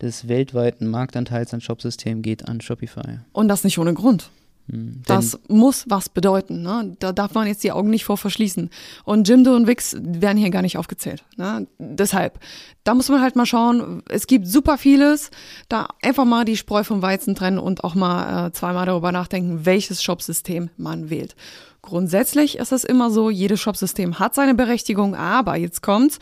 [0.00, 3.18] des weltweiten Marktanteils an Shopsystemen geht an Shopify.
[3.32, 4.30] Und das nicht ohne Grund.
[4.70, 6.62] Hm, Das muss was bedeuten.
[6.62, 6.96] Ne?
[6.98, 8.70] Da darf man jetzt die Augen nicht vor verschließen.
[9.04, 11.24] Und Jimdo und Wix werden hier gar nicht aufgezählt.
[11.36, 11.66] Ne?
[11.78, 12.38] Deshalb,
[12.84, 14.02] da muss man halt mal schauen.
[14.08, 15.30] Es gibt super vieles.
[15.68, 19.66] Da einfach mal die Spreu vom Weizen trennen und auch mal äh, zweimal darüber nachdenken,
[19.66, 21.34] welches Shopsystem man wählt.
[21.82, 26.18] Grundsätzlich ist es immer so, jedes Shopsystem hat seine Berechtigung, aber jetzt kommt's.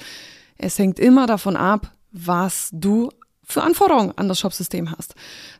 [0.57, 3.11] Es hängt immer davon ab, was du
[3.49, 5.15] für Anforderungen an das Shopsystem hast.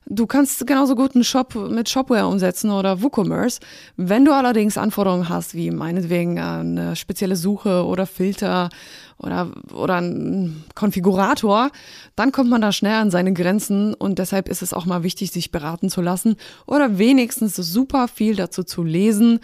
[0.05, 3.61] Du kannst genauso gut einen Shop mit Shopware umsetzen oder WooCommerce.
[3.97, 8.69] Wenn du allerdings Anforderungen hast, wie meinetwegen äh, eine spezielle Suche oder Filter
[9.17, 11.71] oder, oder ein Konfigurator,
[12.15, 15.31] dann kommt man da schnell an seine Grenzen und deshalb ist es auch mal wichtig,
[15.33, 19.41] sich beraten zu lassen oder wenigstens super viel dazu zu lesen.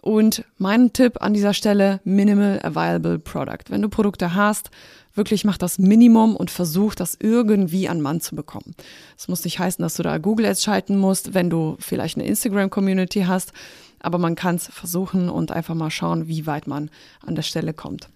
[0.00, 3.68] Und mein Tipp an dieser Stelle, Minimal Available Product.
[3.68, 4.70] Wenn du Produkte hast,
[5.14, 8.74] wirklich mach das Minimum und versuch das irgendwie an Mann zu bekommen.
[9.16, 12.26] Es muss nicht heißen, dass du da Google Ads schalten musst, wenn du vielleicht eine
[12.26, 13.52] Instagram Community hast,
[14.00, 16.90] aber man kann es versuchen und einfach mal schauen, wie weit man
[17.24, 18.08] an der Stelle kommt.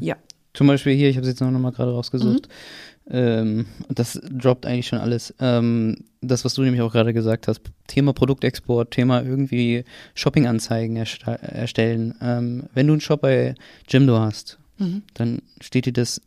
[0.00, 0.16] Ja.
[0.54, 2.48] Zum Beispiel hier, ich habe es jetzt noch mal gerade rausgesucht.
[3.10, 5.34] Ähm, das droppt eigentlich schon alles.
[5.40, 12.14] Ähm, das, was du nämlich auch gerade gesagt hast, Thema Produktexport, Thema irgendwie Shopping-Anzeigen erstellen.
[12.22, 13.56] Ähm, wenn du einen Shop bei
[13.88, 14.58] Jimdo hast,
[15.14, 16.20] dann steht dir das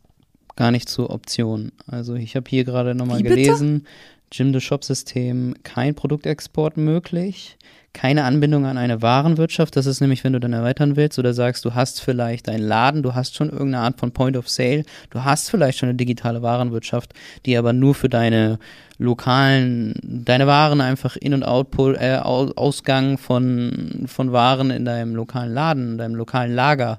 [0.58, 1.70] gar nicht zur Option.
[1.86, 3.36] Also ich habe hier gerade nochmal Wie bitte?
[3.36, 3.86] gelesen,
[4.32, 7.56] Jimdo Shop-System, kein Produktexport möglich,
[7.98, 9.74] keine Anbindung an eine Warenwirtschaft.
[9.74, 13.02] Das ist nämlich, wenn du dann erweitern willst oder sagst, du hast vielleicht einen Laden,
[13.02, 16.40] du hast schon irgendeine Art von Point of Sale, du hast vielleicht schon eine digitale
[16.40, 17.12] Warenwirtschaft,
[17.44, 18.60] die aber nur für deine
[18.98, 25.16] lokalen, deine Waren einfach In- und Output, äh, Au- Ausgang von, von Waren in deinem
[25.16, 26.98] lokalen Laden, in deinem lokalen Lager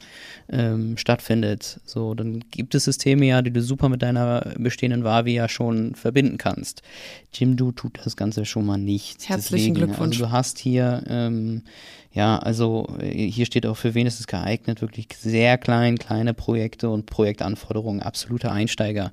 [0.50, 1.80] ähm, stattfindet.
[1.86, 5.96] So, dann gibt es Systeme ja, die du super mit deiner bestehenden Ware ja schon
[5.96, 6.82] verbinden kannst.
[7.34, 9.30] Jimdo tut das Ganze schon mal nicht.
[9.30, 10.18] Herzlichen Deswegen, Glückwunsch.
[10.18, 11.63] Also du hast hier, ähm,
[12.12, 16.34] ja, also äh, hier steht auch, für wen ist es geeignet, wirklich sehr klein, kleine
[16.34, 19.12] Projekte und Projektanforderungen, absolute Einsteiger.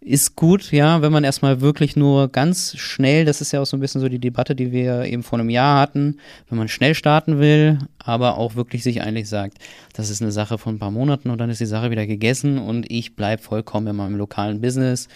[0.00, 3.76] Ist gut, ja, wenn man erstmal wirklich nur ganz schnell, das ist ja auch so
[3.76, 6.94] ein bisschen so die Debatte, die wir eben vor einem Jahr hatten, wenn man schnell
[6.94, 9.58] starten will, aber auch wirklich sich eigentlich sagt,
[9.92, 12.58] das ist eine Sache von ein paar Monaten und dann ist die Sache wieder gegessen
[12.58, 15.08] und ich bleibe vollkommen in meinem lokalen Business,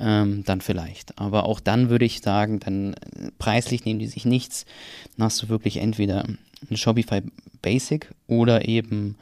[0.00, 1.18] ähm, dann vielleicht.
[1.18, 4.64] Aber auch dann würde ich sagen, dann äh, preislich nehmen die sich nichts.
[5.16, 6.24] Dann hast du wirklich entweder
[6.70, 7.22] ein Shopify
[7.62, 9.16] Basic oder eben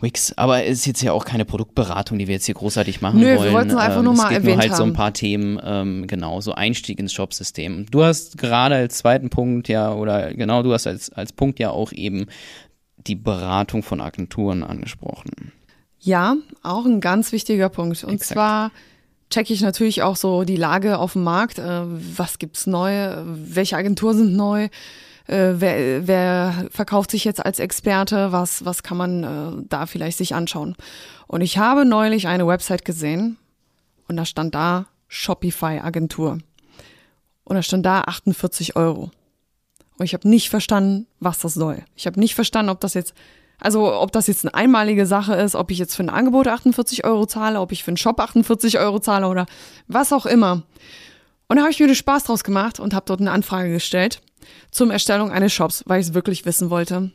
[0.00, 0.32] Wix.
[0.36, 3.26] Aber es ist jetzt ja auch keine Produktberatung, die wir jetzt hier großartig machen Nö,
[3.26, 3.52] wir wollen.
[3.54, 4.94] wollten es einfach Ähm, nur es mal nur erwähnt halt so ein haben.
[4.96, 7.86] paar Themen, ähm, genau, so Einstieg ins Shopsystem.
[7.90, 11.70] Du hast gerade als zweiten Punkt ja, oder genau, du hast als, als Punkt ja
[11.70, 12.26] auch eben
[12.96, 15.52] die Beratung von Agenturen angesprochen.
[16.00, 18.04] Ja, auch ein ganz wichtiger Punkt.
[18.04, 18.32] Und Exakt.
[18.34, 18.70] zwar
[19.30, 21.58] checke ich natürlich auch so die Lage auf dem Markt.
[21.58, 23.16] Äh, was gibt's neu?
[23.24, 24.68] Welche Agenturen sind neu?
[25.26, 28.32] Äh, wer, wer verkauft sich jetzt als Experte?
[28.32, 30.76] Was, was kann man äh, da vielleicht sich anschauen?
[31.26, 33.38] Und ich habe neulich eine Website gesehen
[34.08, 36.38] und da stand da Shopify Agentur.
[37.44, 39.10] Und da stand da 48 Euro.
[39.96, 41.82] Und ich habe nicht verstanden, was das soll.
[41.94, 43.14] Ich habe nicht verstanden, ob das jetzt,
[43.60, 47.04] also ob das jetzt eine einmalige Sache ist, ob ich jetzt für ein Angebot 48
[47.04, 49.46] Euro zahle, ob ich für einen Shop 48 Euro zahle oder
[49.88, 50.62] was auch immer.
[51.48, 54.20] Und da habe ich mir den Spaß draus gemacht und habe dort eine Anfrage gestellt
[54.70, 57.10] zum Erstellung eines Shops, weil ich es wirklich wissen wollte.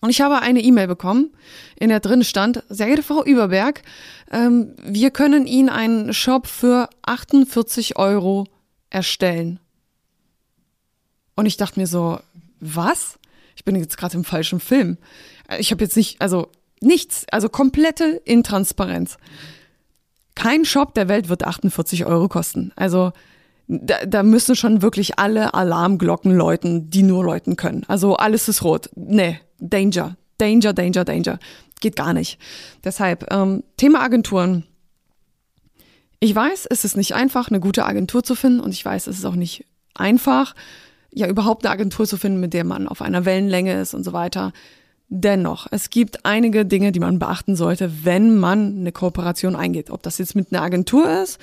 [0.00, 1.30] Und ich habe eine E-Mail bekommen,
[1.76, 3.82] in der drin stand, sehr geehrte Frau Überberg,
[4.30, 8.46] ähm, wir können Ihnen einen Shop für 48 Euro
[8.90, 9.60] erstellen.
[11.34, 12.20] Und ich dachte mir so,
[12.60, 13.18] was?
[13.56, 14.98] Ich bin jetzt gerade im falschen Film.
[15.58, 16.48] Ich habe jetzt nicht, also
[16.80, 19.18] nichts, also komplette Intransparenz.
[20.34, 22.72] Kein Shop der Welt wird 48 Euro kosten.
[22.76, 23.12] Also
[23.66, 27.84] da, da müssen schon wirklich alle Alarmglocken läuten, die nur läuten können.
[27.88, 28.88] Also alles ist rot.
[28.94, 31.38] Nee, Danger, Danger, Danger, Danger.
[31.80, 32.38] Geht gar nicht.
[32.84, 34.64] Deshalb, ähm, Thema Agenturen.
[36.20, 39.18] Ich weiß, es ist nicht einfach, eine gute Agentur zu finden und ich weiß, es
[39.18, 40.54] ist auch nicht einfach,
[41.12, 44.12] ja überhaupt eine Agentur zu finden, mit der man auf einer Wellenlänge ist und so
[44.12, 44.52] weiter.
[45.08, 49.90] Dennoch, es gibt einige Dinge, die man beachten sollte, wenn man eine Kooperation eingeht.
[49.90, 51.38] Ob das jetzt mit einer Agentur ist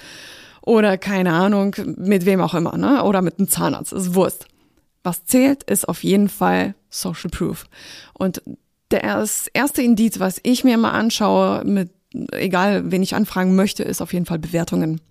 [0.61, 3.03] oder keine Ahnung, mit wem auch immer, ne?
[3.03, 4.47] Oder mit einem Zahnarzt, ist Wurst.
[5.03, 7.65] Was zählt, ist auf jeden Fall Social Proof.
[8.13, 8.41] Und
[8.89, 11.89] das erste Indiz, was ich mir mal anschaue mit
[12.31, 15.01] egal wen ich anfragen möchte, ist auf jeden Fall Bewertungen.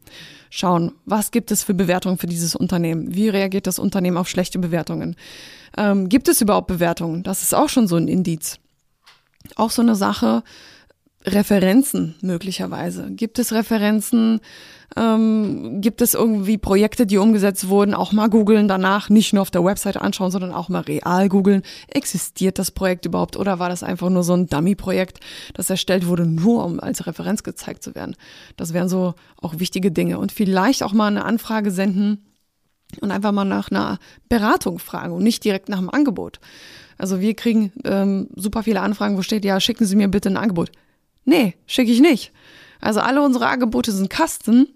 [0.56, 3.12] Schauen, was gibt es für Bewertungen für dieses Unternehmen?
[3.12, 5.16] Wie reagiert das Unternehmen auf schlechte Bewertungen?
[5.76, 7.24] Ähm, gibt es überhaupt Bewertungen?
[7.24, 8.60] Das ist auch schon so ein Indiz.
[9.56, 10.44] Auch so eine Sache,
[11.26, 13.10] Referenzen möglicherweise.
[13.10, 14.40] Gibt es Referenzen?
[14.96, 17.94] Ähm, gibt es irgendwie Projekte, die umgesetzt wurden?
[17.94, 21.62] Auch mal googeln danach, nicht nur auf der Webseite anschauen, sondern auch mal real googeln.
[21.88, 25.20] Existiert das Projekt überhaupt oder war das einfach nur so ein Dummy-Projekt,
[25.54, 28.14] das erstellt wurde, nur um als Referenz gezeigt zu werden?
[28.56, 30.18] Das wären so auch wichtige Dinge.
[30.18, 32.24] Und vielleicht auch mal eine Anfrage senden
[33.00, 36.38] und einfach mal nach einer Beratung fragen und nicht direkt nach einem Angebot.
[36.98, 40.37] Also wir kriegen ähm, super viele Anfragen, wo steht, ja, schicken Sie mir bitte ein
[40.37, 40.70] Angebot.
[41.24, 42.32] Nee, schicke ich nicht.
[42.80, 44.68] Also alle unsere Angebote sind Kasten.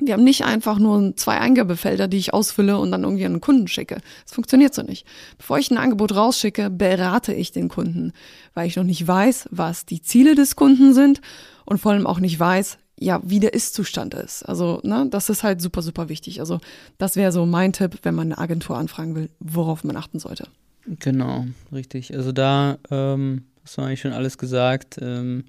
[0.00, 3.40] Die haben nicht einfach nur zwei Eingabefelder, die ich ausfülle und dann irgendwie an den
[3.40, 4.00] Kunden schicke.
[4.24, 5.06] Das funktioniert so nicht.
[5.38, 8.12] Bevor ich ein Angebot rausschicke, berate ich den Kunden,
[8.54, 11.20] weil ich noch nicht weiß, was die Ziele des Kunden sind
[11.64, 14.42] und vor allem auch nicht weiß, ja, wie der Ist-Zustand ist.
[14.44, 16.40] Also, ne, das ist halt super, super wichtig.
[16.40, 16.60] Also,
[16.98, 20.48] das wäre so mein Tipp, wenn man eine Agentur anfragen will, worauf man achten sollte.
[20.86, 22.14] Genau, richtig.
[22.14, 24.98] Also da ähm, hast du eigentlich schon alles gesagt.
[25.00, 25.44] Ähm,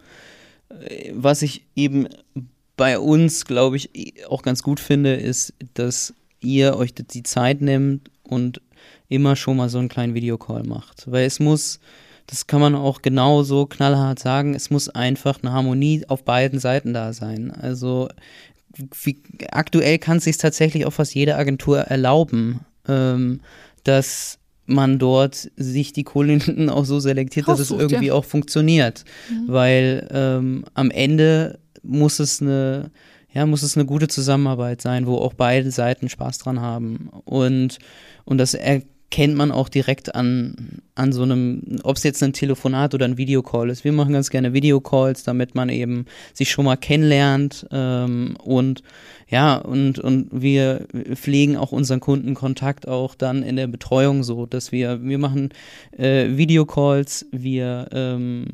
[1.14, 2.08] was ich eben
[2.78, 8.10] bei uns, glaube ich, auch ganz gut finde, ist, dass ihr euch die Zeit nehmt
[8.24, 8.62] und
[9.08, 11.10] immer schon mal so einen kleinen Videocall macht.
[11.10, 11.80] Weil es muss,
[12.28, 16.94] das kann man auch genauso knallhart sagen, es muss einfach eine Harmonie auf beiden Seiten
[16.94, 17.52] da sein.
[17.52, 18.10] Also
[19.04, 23.42] wie, aktuell kann es sich tatsächlich auch fast jede Agentur erlauben, ähm,
[23.84, 28.14] dass man dort sich die Kunden auch so selektiert, Raussucht, dass es irgendwie ja.
[28.14, 29.06] auch funktioniert.
[29.30, 29.44] Mhm.
[29.48, 32.92] Weil ähm, am Ende muss es eine,
[33.34, 37.10] ja, muss es eine gute Zusammenarbeit sein, wo auch beide Seiten Spaß dran haben.
[37.26, 37.78] Und,
[38.24, 42.94] und das erkennt man auch direkt an, an so einem, ob es jetzt ein Telefonat
[42.96, 43.84] oder ein Videocall ist.
[43.84, 48.82] Wir machen ganz gerne Videocalls, damit man eben sich schon mal kennenlernt ähm, und
[49.28, 50.86] ja, und, und wir
[51.16, 55.50] pflegen auch unseren Kundenkontakt auch dann in der Betreuung so, dass wir, wir machen
[55.98, 58.46] äh, Videocalls, wir, ähm,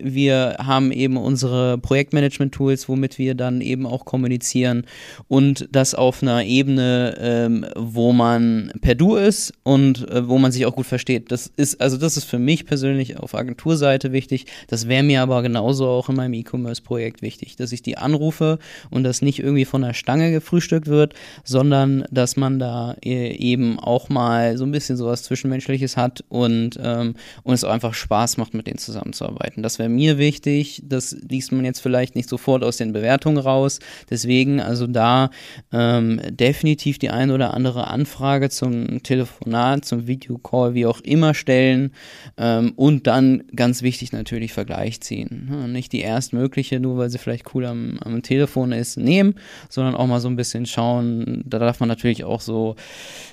[0.00, 4.84] wir haben eben unsere Projektmanagement-Tools, womit wir dann eben auch kommunizieren
[5.26, 10.52] und das auf einer Ebene, ähm, wo man per Du ist und äh, wo man
[10.52, 11.32] sich auch gut versteht.
[11.32, 14.46] Das ist, also das ist für mich persönlich auf Agenturseite wichtig.
[14.68, 19.02] Das wäre mir aber genauso auch in meinem E-Commerce-Projekt wichtig, dass ich die anrufe und
[19.02, 23.78] das nicht irgendwie von der Stadt Stange gefrühstückt wird, sondern dass man da e-, eben
[23.78, 28.36] auch mal so ein bisschen sowas Zwischenmenschliches hat und, ähm, und es auch einfach Spaß
[28.36, 29.62] macht, mit denen zusammenzuarbeiten.
[29.62, 30.82] Das wäre mir wichtig.
[30.86, 33.80] Das liest man jetzt vielleicht nicht sofort aus den Bewertungen raus.
[34.10, 35.30] Deswegen also da
[35.72, 41.92] ähm, definitiv die ein oder andere Anfrage zum Telefonat, zum Videocall, wie auch immer stellen
[42.36, 45.72] ähm, und dann ganz wichtig natürlich Vergleich ziehen.
[45.72, 49.34] Nicht die erstmögliche, nur weil sie vielleicht cool am, am Telefon ist, nehmen,
[49.68, 51.42] sondern auch auch mal so ein bisschen schauen.
[51.46, 52.76] Da darf man natürlich auch so,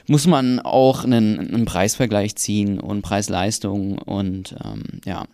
[0.08, 5.25] muss man auch einen, einen Preisvergleich ziehen und Preis-Leistung und ähm, ja.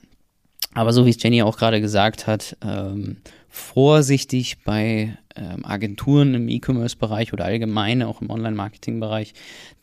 [0.74, 3.17] Aber so wie es Jenny auch gerade gesagt hat, ähm,
[3.48, 9.34] vorsichtig bei ähm, Agenturen im E-Commerce-Bereich oder allgemein auch im Online-Marketing-Bereich,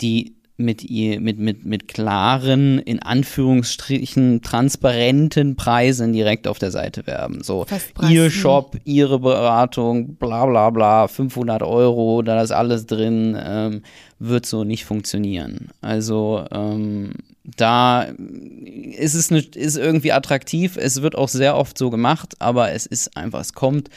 [0.03, 7.07] die mit ihr, mit, mit, mit klaren, in Anführungsstrichen transparenten Preisen direkt auf der Seite
[7.07, 7.43] werben.
[7.43, 7.67] So,
[8.09, 13.83] ihr Shop, ihre Beratung, bla bla bla, 500 Euro, da ist alles drin, ähm,
[14.19, 15.69] wird so nicht funktionieren.
[15.81, 17.13] Also, ähm,
[17.45, 20.77] da ist es ne, ist irgendwie attraktiv.
[20.77, 23.89] Es wird auch sehr oft so gemacht, aber es ist einfach, es kommt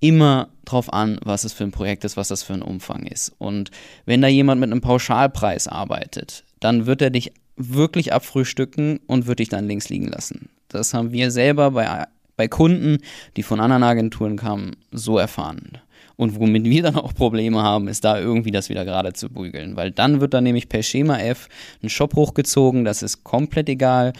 [0.00, 3.32] immer drauf an, was es für ein Projekt ist, was das für ein Umfang ist.
[3.38, 3.70] Und
[4.06, 9.38] wenn da jemand mit einem Pauschalpreis arbeitet, dann wird er dich wirklich abfrühstücken und wird
[9.38, 10.48] dich dann links liegen lassen.
[10.68, 12.98] Das haben wir selber bei, bei Kunden,
[13.36, 15.78] die von anderen Agenturen kamen, so erfahren.
[16.16, 19.76] Und womit wir dann auch Probleme haben, ist da irgendwie das wieder gerade zu bügeln.
[19.76, 21.48] Weil dann wird dann nämlich per Schema F
[21.82, 24.12] ein Shop hochgezogen, das ist komplett egal,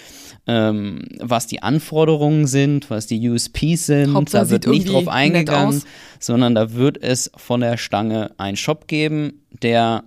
[0.46, 4.14] ähm, was die Anforderungen sind, was die USPs sind.
[4.14, 5.82] Hauptsache da wird nicht drauf eingegangen,
[6.18, 10.04] sondern da wird es von der Stange einen Shop geben, der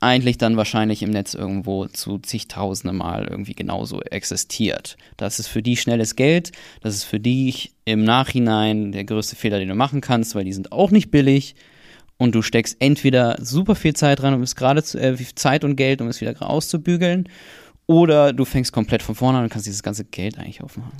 [0.00, 4.96] eigentlich dann wahrscheinlich im Netz irgendwo zu zigtausende Mal irgendwie genauso existiert.
[5.16, 9.58] Das ist für die schnelles Geld, das ist für dich im Nachhinein der größte Fehler,
[9.58, 11.54] den du machen kannst, weil die sind auch nicht billig
[12.16, 16.00] und du steckst entweder super viel Zeit dran, um es gerade äh, Zeit und Geld,
[16.00, 17.28] um es wieder auszubügeln,
[17.86, 20.92] oder du fängst komplett von vorne an und kannst dieses ganze Geld eigentlich aufmachen.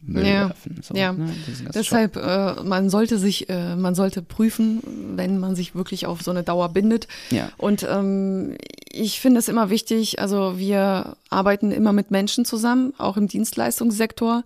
[0.00, 0.48] Müll ja.
[0.48, 0.80] werfen.
[0.82, 1.12] So, ja.
[1.12, 1.34] Ne?
[1.74, 4.82] Deshalb, äh, man sollte sich, äh, man sollte prüfen,
[5.16, 7.08] wenn man sich wirklich auf so eine Dauer bindet.
[7.30, 7.50] Ja.
[7.56, 8.56] Und ähm,
[8.90, 14.44] ich finde es immer wichtig, also wir arbeiten immer mit Menschen zusammen, auch im Dienstleistungssektor.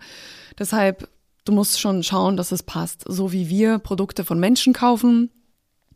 [0.59, 1.09] Deshalb
[1.45, 3.05] du musst schon schauen, dass es passt.
[3.07, 5.31] So wie wir Produkte von Menschen kaufen,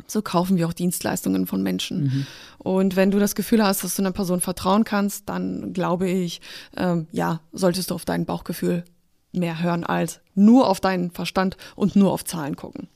[0.07, 2.05] so kaufen wir auch Dienstleistungen von Menschen.
[2.05, 2.27] Mhm.
[2.59, 6.41] Und wenn du das Gefühl hast, dass du einer Person vertrauen kannst, dann glaube ich,
[6.77, 8.85] ähm, ja, solltest du auf dein Bauchgefühl
[9.37, 12.89] mehr hören als nur auf deinen Verstand und nur auf Zahlen gucken.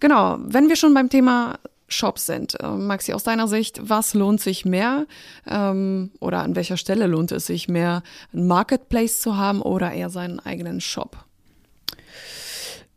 [0.00, 1.58] Genau, wenn wir schon beim Thema
[1.88, 2.60] Shops sind.
[2.60, 5.06] Äh, Maxi, aus deiner Sicht, was lohnt sich mehr
[5.46, 8.02] ähm, oder an welcher Stelle lohnt es sich mehr,
[8.32, 11.24] ein Marketplace zu haben oder eher seinen eigenen Shop?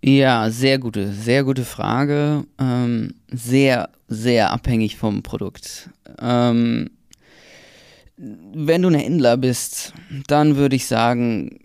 [0.03, 2.45] Ja, sehr gute, sehr gute Frage.
[2.59, 5.89] Ähm, sehr, sehr abhängig vom Produkt.
[6.19, 6.91] Ähm,
[8.15, 9.93] wenn du ein Händler bist,
[10.27, 11.59] dann würde ich sagen,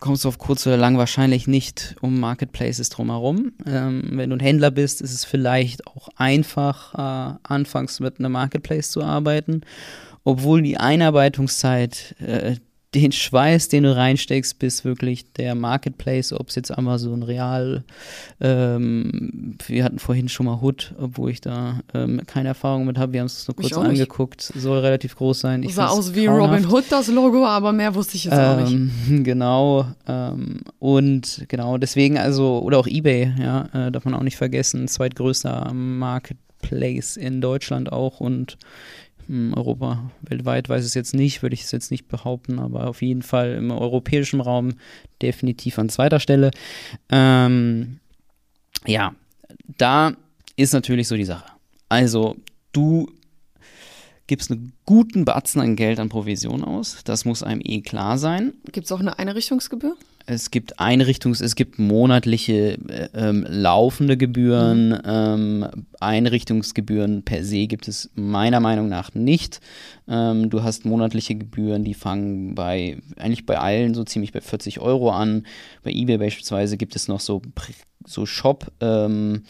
[0.00, 3.52] kommst du auf kurz oder lang wahrscheinlich nicht um Marketplaces drumherum.
[3.66, 8.32] Ähm, wenn du ein Händler bist, ist es vielleicht auch einfach, äh, anfangs mit einem
[8.32, 9.60] Marketplace zu arbeiten,
[10.24, 12.56] obwohl die Einarbeitungszeit äh,
[12.94, 17.84] den Schweiß, den du reinsteckst, bis wirklich der Marketplace, ob es jetzt Amazon Real,
[18.40, 23.12] ähm, wir hatten vorhin schon mal Hood, obwohl ich da ähm, keine Erfahrung mit habe,
[23.12, 25.62] wir haben es nur kurz angeguckt, soll relativ groß sein.
[25.62, 26.64] Ich Sah aus wie grauenhaft.
[26.64, 29.24] Robin Hood das Logo, aber mehr wusste ich jetzt ähm, auch nicht.
[29.30, 34.36] Genau, ähm, und genau deswegen also, oder auch Ebay, ja, äh, darf man auch nicht
[34.36, 38.58] vergessen, zweitgrößter Marketplace in Deutschland auch und
[39.54, 43.02] Europa weltweit weiß ich es jetzt nicht, würde ich es jetzt nicht behaupten, aber auf
[43.02, 44.74] jeden Fall im europäischen Raum
[45.22, 46.50] definitiv an zweiter Stelle.
[47.10, 48.00] Ähm,
[48.86, 49.14] ja,
[49.78, 50.12] da
[50.56, 51.46] ist natürlich so die Sache.
[51.88, 52.36] Also,
[52.72, 53.08] du
[54.30, 56.98] gibst einen guten Batzen an Geld an Provision aus.
[57.02, 58.52] Das muss einem eh klar sein.
[58.70, 59.96] Gibt es auch eine Einrichtungsgebühr?
[60.24, 64.90] Es gibt Einrichtungs-, es gibt monatliche äh, ähm, laufende Gebühren.
[64.90, 65.02] Mhm.
[65.04, 65.66] Ähm,
[65.98, 69.60] Einrichtungsgebühren per se gibt es meiner Meinung nach nicht.
[70.06, 74.78] Ähm, du hast monatliche Gebühren, die fangen bei, eigentlich bei allen so ziemlich bei 40
[74.78, 75.44] Euro an.
[75.82, 77.42] Bei eBay beispielsweise gibt es noch so,
[78.06, 79.42] so Shop- ähm,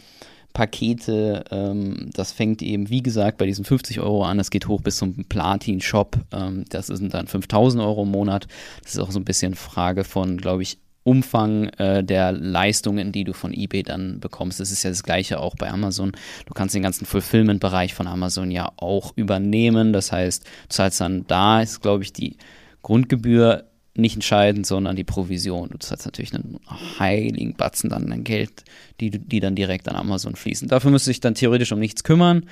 [0.53, 1.43] Pakete.
[1.51, 4.37] Ähm, das fängt eben, wie gesagt, bei diesen 50 Euro an.
[4.37, 6.17] Das geht hoch bis zum Platin-Shop.
[6.31, 8.47] Ähm, das sind dann 5000 Euro im Monat.
[8.83, 13.23] Das ist auch so ein bisschen Frage von, glaube ich, Umfang äh, der Leistungen, die
[13.23, 14.59] du von eBay dann bekommst.
[14.59, 16.11] Das ist ja das gleiche auch bei Amazon.
[16.45, 19.93] Du kannst den ganzen Fulfillment-Bereich von Amazon ja auch übernehmen.
[19.93, 22.37] Das heißt, du zahlst dann da, ist glaube ich die
[22.83, 25.69] Grundgebühr nicht entscheidend, sondern die Provision.
[25.69, 26.59] Du zahlst natürlich einen
[26.99, 28.63] heiligen Batzen dann an Geld,
[28.99, 30.67] die, die dann direkt an Amazon fließen.
[30.67, 32.45] Dafür müsste ich dann theoretisch um nichts kümmern.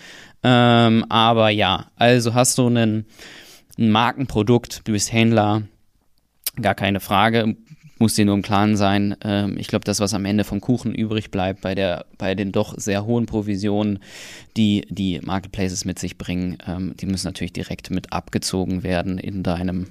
[0.44, 3.06] Ähm, aber ja, also hast du einen,
[3.78, 5.64] ein Markenprodukt, du bist Händler,
[6.62, 7.56] gar keine Frage,
[8.00, 9.16] muss dir nur im Klaren sein.
[9.24, 12.52] Ähm, ich glaube, das, was am Ende vom Kuchen übrig bleibt, bei, der, bei den
[12.52, 14.00] doch sehr hohen Provisionen,
[14.58, 19.44] die die Marketplaces mit sich bringen, ähm, die müssen natürlich direkt mit abgezogen werden in
[19.44, 19.88] deinem,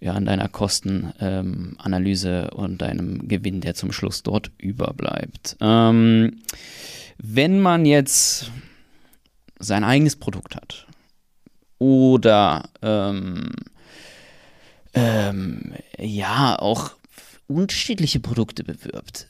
[0.00, 5.56] ja, in deiner Kostenanalyse ähm, und deinem Gewinn, der zum Schluss dort überbleibt.
[5.60, 6.40] Ähm,
[7.18, 8.50] wenn man jetzt
[9.60, 10.86] sein eigenes Produkt hat
[11.78, 13.50] oder ähm,
[14.94, 16.97] ähm, ja, auch
[17.48, 19.28] unterschiedliche Produkte bewirbt.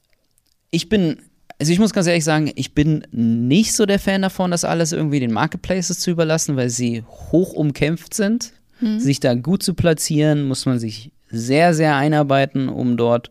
[0.70, 1.18] Ich bin,
[1.58, 4.92] also ich muss ganz ehrlich sagen, ich bin nicht so der Fan davon, das alles
[4.92, 8.52] irgendwie den Marketplaces zu überlassen, weil sie hoch umkämpft sind.
[8.80, 9.00] Hm.
[9.00, 13.30] Sich da gut zu platzieren, muss man sich sehr, sehr einarbeiten, um dort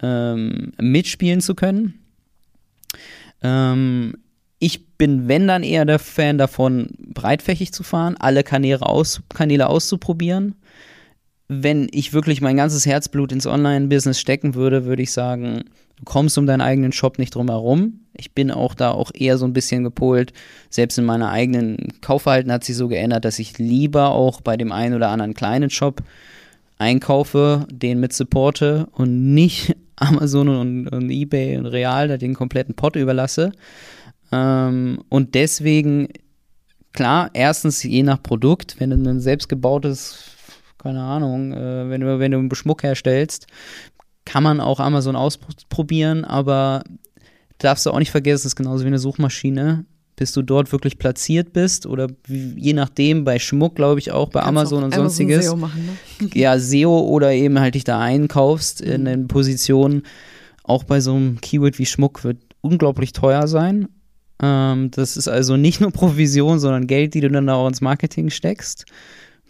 [0.00, 1.94] ähm, mitspielen zu können.
[3.42, 4.16] Ähm,
[4.58, 9.68] ich bin, wenn dann eher der Fan davon, breitfächig zu fahren, alle Kanäle, aus, Kanäle
[9.68, 10.54] auszuprobieren
[11.48, 15.64] wenn ich wirklich mein ganzes Herzblut ins Online-Business stecken würde, würde ich sagen,
[15.96, 18.00] du kommst um deinen eigenen Shop nicht drum herum.
[18.14, 20.32] Ich bin auch da auch eher so ein bisschen gepolt.
[20.70, 24.72] Selbst in meiner eigenen Kaufverhalten hat sich so geändert, dass ich lieber auch bei dem
[24.72, 26.02] einen oder anderen kleinen Shop
[26.78, 32.96] einkaufe, den mit supporte und nicht Amazon und, und eBay und Real den kompletten Pot
[32.96, 33.52] überlasse.
[34.32, 36.08] Ähm, und deswegen,
[36.92, 40.35] klar, erstens je nach Produkt, wenn du ein selbstgebautes
[40.78, 43.46] keine Ahnung, äh, wenn, du, wenn du einen Schmuck herstellst,
[44.24, 46.82] kann man auch Amazon ausprobieren, aber
[47.58, 49.84] darfst du auch nicht vergessen, es ist genauso wie eine Suchmaschine.
[50.18, 54.30] Bis du dort wirklich platziert bist oder wie, je nachdem, bei Schmuck glaube ich auch,
[54.30, 55.44] bei Amazon auch und sonstiges.
[55.44, 56.30] SEO machen, ne?
[56.34, 59.04] ja, SEO oder eben halt dich da einkaufst in mhm.
[59.04, 60.04] den Positionen.
[60.64, 63.88] Auch bei so einem Keyword wie Schmuck wird unglaublich teuer sein.
[64.42, 68.30] Ähm, das ist also nicht nur Provision, sondern Geld, die du dann auch ins Marketing
[68.30, 68.86] steckst.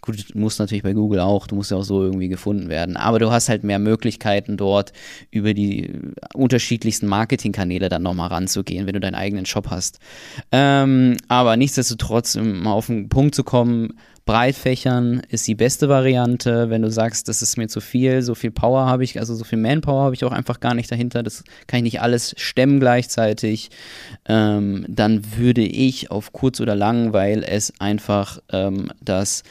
[0.07, 2.97] Gut, du musst natürlich bei Google auch, du musst ja auch so irgendwie gefunden werden.
[2.97, 4.93] Aber du hast halt mehr Möglichkeiten dort
[5.33, 5.91] über die
[6.33, 9.99] unterschiedlichsten Marketingkanäle dann nochmal ranzugehen, wenn du deinen eigenen Shop hast.
[10.53, 13.95] Ähm, aber nichtsdestotrotz, um mal auf den Punkt zu kommen,
[14.27, 16.71] Breitfächern ist die beste Variante.
[16.71, 19.43] Wenn du sagst, das ist mir zu viel, so viel Power habe ich, also so
[19.43, 22.79] viel Manpower habe ich auch einfach gar nicht dahinter, das kann ich nicht alles stemmen
[22.79, 23.71] gleichzeitig,
[24.29, 29.45] ähm, dann würde ich auf kurz oder lang, weil es einfach ähm, das äh,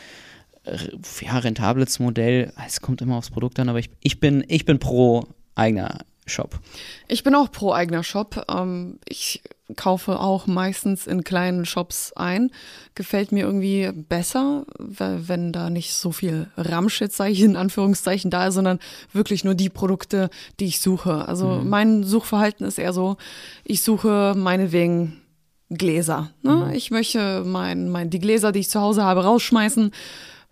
[1.22, 4.80] ja, rentables Modell, es kommt immer aufs Produkt an, aber ich, ich, bin, ich bin
[4.80, 6.60] pro eigener Shop.
[7.08, 8.46] Ich bin auch pro eigener Shop.
[8.50, 9.44] Ähm, ich
[9.76, 12.52] kaufe auch meistens in kleinen Shops ein.
[12.96, 18.48] Gefällt mir irgendwie besser, wenn da nicht so viel Ramschit, sage ich in Anführungszeichen, da
[18.48, 18.80] ist, sondern
[19.14, 21.28] wirklich nur die Produkte, die ich suche.
[21.28, 21.70] Also mhm.
[21.70, 23.18] mein Suchverhalten ist eher so,
[23.64, 25.22] ich suche meinetwegen
[25.70, 26.32] Gläser.
[26.42, 26.68] Ne?
[26.68, 26.74] Mhm.
[26.74, 29.92] Ich möchte mein, mein, die Gläser, die ich zu Hause habe, rausschmeißen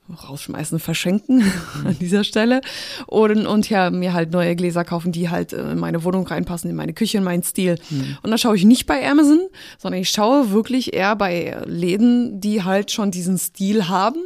[0.09, 1.43] rausschmeißen, verschenken
[1.85, 2.61] an dieser Stelle
[3.07, 6.75] und, und ja, mir halt neue Gläser kaufen, die halt in meine Wohnung reinpassen, in
[6.75, 7.77] meine Küche, in meinen Stil.
[7.89, 8.17] Mhm.
[8.21, 9.39] Und da schaue ich nicht bei Amazon,
[9.77, 14.21] sondern ich schaue wirklich eher bei Läden, die halt schon diesen Stil haben,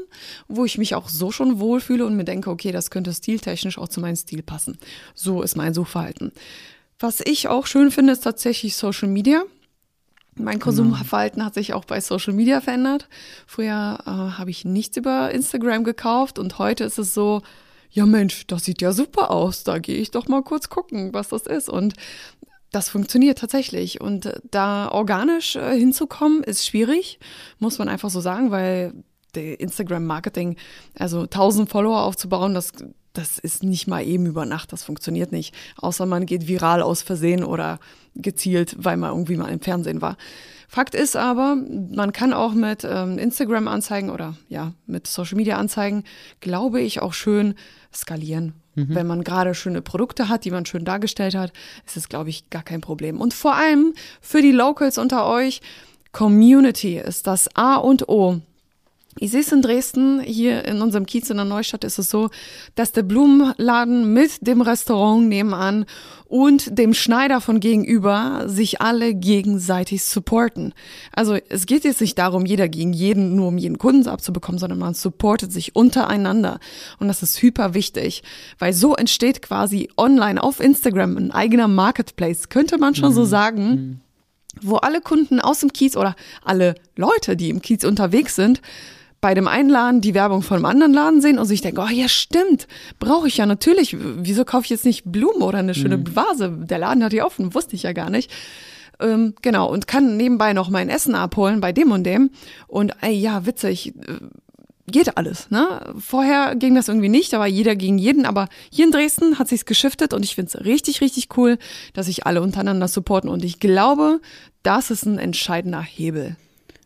[0.47, 3.87] wo ich mich auch so schon wohlfühle und mir denke, okay, das könnte stiltechnisch auch
[3.87, 4.77] zu meinem Stil passen.
[5.13, 6.31] So ist mein Suchverhalten.
[6.99, 9.43] Was ich auch schön finde, ist tatsächlich Social Media.
[10.37, 13.09] Mein Konsumverhalten hat sich auch bei Social Media verändert.
[13.45, 17.41] Früher äh, habe ich nichts über Instagram gekauft und heute ist es so,
[17.89, 21.29] ja Mensch, das sieht ja super aus, da gehe ich doch mal kurz gucken, was
[21.29, 21.69] das ist.
[21.69, 21.93] Und
[22.71, 24.01] das funktioniert tatsächlich.
[24.01, 27.19] Und äh, da organisch äh, hinzukommen, ist schwierig,
[27.59, 28.93] muss man einfach so sagen, weil
[29.35, 30.55] Instagram-Marketing,
[30.97, 32.71] also 1000 Follower aufzubauen, das
[33.17, 35.53] das ist nicht mal eben über Nacht, das funktioniert nicht.
[35.77, 37.79] Außer man geht viral aus Versehen oder
[38.15, 40.17] gezielt, weil man irgendwie mal im Fernsehen war.
[40.67, 46.03] Fakt ist aber, man kann auch mit ähm, Instagram-Anzeigen oder ja, mit Social-Media-Anzeigen,
[46.41, 47.55] glaube ich, auch schön
[47.93, 48.53] skalieren.
[48.75, 48.93] Mhm.
[48.93, 51.53] Wenn man gerade schöne Produkte hat, die man schön dargestellt hat,
[51.85, 53.21] ist es, glaube ich, gar kein Problem.
[53.21, 55.61] Und vor allem für die Locals unter euch,
[56.11, 58.41] Community ist das A und O.
[59.19, 62.29] Ich sehe es in Dresden, hier in unserem Kiez in der Neustadt ist es so,
[62.75, 65.85] dass der Blumenladen mit dem Restaurant nebenan
[66.25, 70.73] und dem Schneider von gegenüber sich alle gegenseitig supporten.
[71.13, 74.79] Also es geht jetzt nicht darum, jeder gegen jeden, nur um jeden Kunden abzubekommen, sondern
[74.79, 76.59] man supportet sich untereinander.
[76.99, 78.23] Und das ist hyper wichtig,
[78.59, 83.15] weil so entsteht quasi online auf Instagram ein eigener Marketplace, könnte man schon mhm.
[83.15, 83.69] so sagen.
[83.69, 84.01] Mhm
[84.61, 88.61] wo alle Kunden aus dem Kiez oder alle Leute, die im Kiez unterwegs sind,
[89.19, 91.91] bei dem einen Laden die Werbung von einem anderen Laden sehen und sich denken, oh
[91.91, 92.67] ja, stimmt,
[92.99, 93.95] brauche ich ja natürlich.
[93.99, 96.15] Wieso kaufe ich jetzt nicht Blumen oder eine schöne mhm.
[96.15, 96.51] Vase?
[96.51, 98.31] Der Laden hat ja offen, wusste ich ja gar nicht.
[98.99, 102.31] Ähm, genau, und kann nebenbei noch mein Essen abholen bei dem und dem.
[102.67, 104.19] Und ey, ja, witzig, äh,
[104.87, 105.49] geht alles.
[105.51, 105.93] Ne?
[105.99, 109.65] Vorher ging das irgendwie nicht, war jeder gegen jeden, aber hier in Dresden hat sich's
[109.65, 111.57] geschiftet und ich finde es richtig, richtig cool,
[111.93, 113.29] dass sich alle untereinander supporten.
[113.29, 114.21] Und ich glaube,
[114.63, 116.35] das ist ein entscheidender Hebel.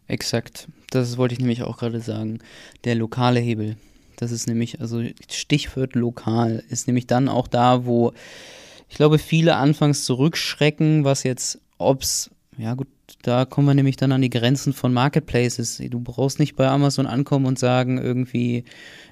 [0.08, 0.68] Exakt.
[0.92, 2.38] Das wollte ich nämlich auch gerade sagen.
[2.84, 3.78] Der lokale Hebel.
[4.18, 8.14] Das ist nämlich, also Stichwort lokal, ist nämlich dann auch da, wo
[8.88, 12.90] ich glaube, viele anfangs zurückschrecken, was jetzt, ob's, ja gut,
[13.24, 15.82] da kommen wir nämlich dann an die Grenzen von Marketplaces.
[15.90, 18.66] Du brauchst nicht bei Amazon ankommen und sagen, irgendwie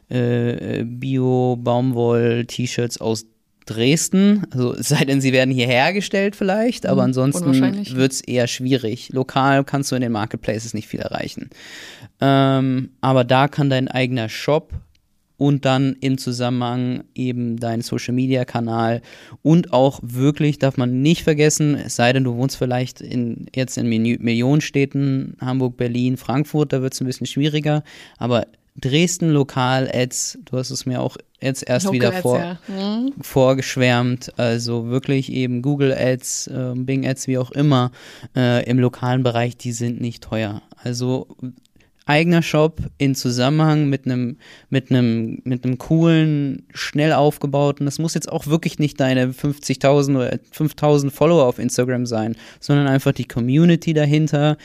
[0.09, 3.25] äh, Bio-Baumwoll-T-Shirts aus
[3.69, 4.45] Dresden.
[4.51, 7.53] Also es sei denn, sie werden hier hergestellt vielleicht, aber mhm, ansonsten
[7.95, 9.09] wird es eher schwierig.
[9.13, 11.49] Lokal kannst du in den Marketplaces nicht viel erreichen.
[12.19, 14.73] Ähm, aber da kann dein eigener Shop
[15.37, 19.01] und dann im Zusammenhang eben dein Social Media Kanal
[19.41, 23.77] und auch wirklich darf man nicht vergessen, es sei denn, du wohnst vielleicht in, jetzt
[23.77, 27.83] in Millionenstädten, Hamburg, Berlin, Frankfurt, da wird es ein bisschen schwieriger,
[28.17, 28.47] aber
[28.81, 32.59] Dresden Lokal-Ads, du hast es mir auch jetzt erst Local wieder vor, ja.
[32.67, 33.13] mhm.
[33.21, 37.91] vorgeschwärmt, also wirklich eben Google Ads, äh, Bing Ads, wie auch immer,
[38.35, 40.61] äh, im lokalen Bereich, die sind nicht teuer.
[40.83, 41.27] Also
[42.09, 44.37] eigener Shop in Zusammenhang mit einem
[44.69, 47.85] mit einem mit einem coolen, schnell aufgebauten.
[47.85, 52.87] Das muss jetzt auch wirklich nicht deine 50.000 oder 5.000 Follower auf Instagram sein, sondern
[52.87, 54.57] einfach die Community dahinter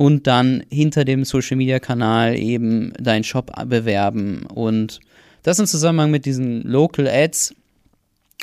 [0.00, 4.98] und dann hinter dem Social Media Kanal eben deinen Shop bewerben und
[5.42, 7.54] das im Zusammenhang mit diesen Local Ads,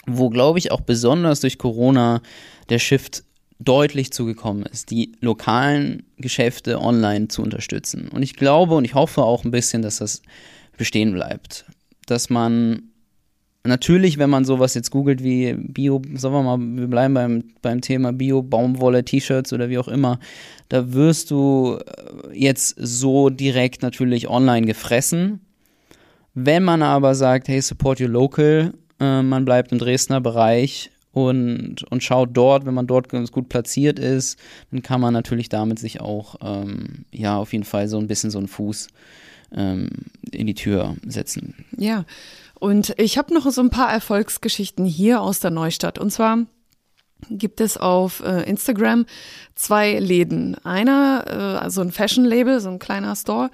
[0.06, 2.22] wo glaube ich auch besonders durch Corona
[2.70, 3.24] der Shift
[3.58, 8.10] deutlich zugekommen ist, die lokalen Geschäfte online zu unterstützen.
[8.10, 10.22] Und ich glaube und ich hoffe auch ein bisschen, dass das
[10.78, 11.66] bestehen bleibt.
[12.06, 12.84] Dass man
[13.68, 17.82] natürlich, wenn man sowas jetzt googelt wie Bio, sagen wir mal, wir bleiben beim, beim
[17.82, 20.20] Thema Bio, Baumwolle, T-Shirts oder wie auch immer,
[20.70, 25.42] da wirst du äh, jetzt so direkt natürlich online gefressen.
[26.34, 31.84] Wenn man aber sagt, hey, support your local, äh, man bleibt im Dresdner Bereich und,
[31.90, 34.38] und schaut dort, wenn man dort ganz gut platziert ist,
[34.72, 38.30] dann kann man natürlich damit sich auch, ähm, ja, auf jeden Fall so ein bisschen
[38.30, 38.88] so einen Fuß
[39.56, 39.90] ähm,
[40.32, 41.56] in die Tür setzen.
[41.78, 42.06] Ja,
[42.60, 46.00] und ich habe noch so ein paar Erfolgsgeschichten hier aus der Neustadt.
[46.00, 46.46] Und zwar
[47.30, 49.06] gibt es auf äh, Instagram
[49.56, 50.56] zwei Läden.
[50.64, 53.50] Einer, äh, also ein Fashion-Label, so ein kleiner Store,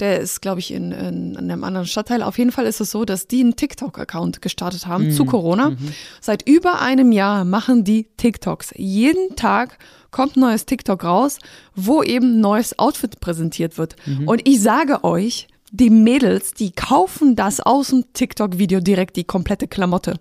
[0.00, 2.22] der ist, glaube ich, in, in, in, einem anderen Stadtteil.
[2.22, 5.12] Auf jeden Fall ist es so, dass die einen TikTok-Account gestartet haben mhm.
[5.12, 5.70] zu Corona.
[5.70, 5.78] Mhm.
[6.20, 8.74] Seit über einem Jahr machen die TikToks.
[8.76, 9.78] Jeden Tag
[10.10, 11.38] kommt ein neues TikTok raus,
[11.74, 13.96] wo eben neues Outfit präsentiert wird.
[14.06, 14.28] Mhm.
[14.28, 19.68] Und ich sage euch, die Mädels, die kaufen das aus dem TikTok-Video direkt die komplette
[19.68, 20.18] Klamotte.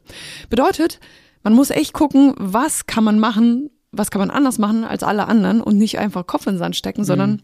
[0.49, 0.99] Bedeutet,
[1.43, 5.27] man muss echt gucken, was kann man machen, was kann man anders machen als alle
[5.27, 7.05] anderen und nicht einfach Kopf in den Sand stecken, mhm.
[7.05, 7.41] sondern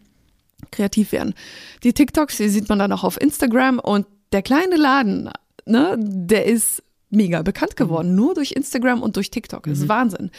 [0.70, 1.34] kreativ werden.
[1.82, 5.30] Die TikToks, die sieht man dann auch auf Instagram und der kleine Laden,
[5.66, 8.16] ne, der ist mega bekannt geworden, mhm.
[8.16, 9.64] nur durch Instagram und durch TikTok.
[9.64, 9.90] Das ist mhm.
[9.90, 10.30] Wahnsinn.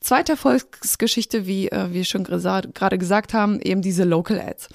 [0.00, 4.68] Zweite Erfolgsgeschichte, wie äh, wir schon gerade gesagt haben, eben diese Local Ads.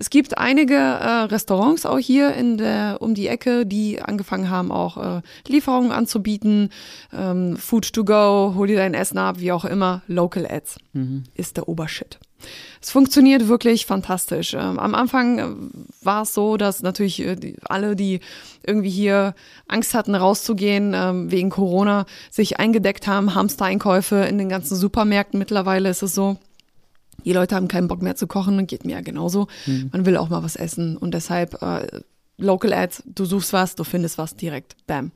[0.00, 4.72] Es gibt einige äh, Restaurants auch hier in der um die Ecke, die angefangen haben,
[4.72, 6.70] auch äh, Lieferungen anzubieten,
[7.12, 10.00] ähm, Food to go, hol dir dein Essen ab, wie auch immer.
[10.06, 11.24] Local Ads mhm.
[11.34, 12.18] ist der Obershit.
[12.80, 14.54] Es funktioniert wirklich fantastisch.
[14.54, 15.46] Ähm, am Anfang äh,
[16.02, 18.20] war es so, dass natürlich äh, die, alle, die
[18.66, 19.34] irgendwie hier
[19.68, 25.38] Angst hatten, rauszugehen ähm, wegen Corona, sich eingedeckt haben, Hamster-Einkäufe in den ganzen Supermärkten.
[25.38, 26.38] Mittlerweile ist es so,
[27.24, 29.48] die Leute haben keinen Bock mehr zu kochen, geht mir ja genauso.
[29.66, 29.90] Mhm.
[29.92, 32.00] Man will auch mal was essen und deshalb äh,
[32.36, 35.12] Local Ads, du suchst was, du findest was direkt, bam.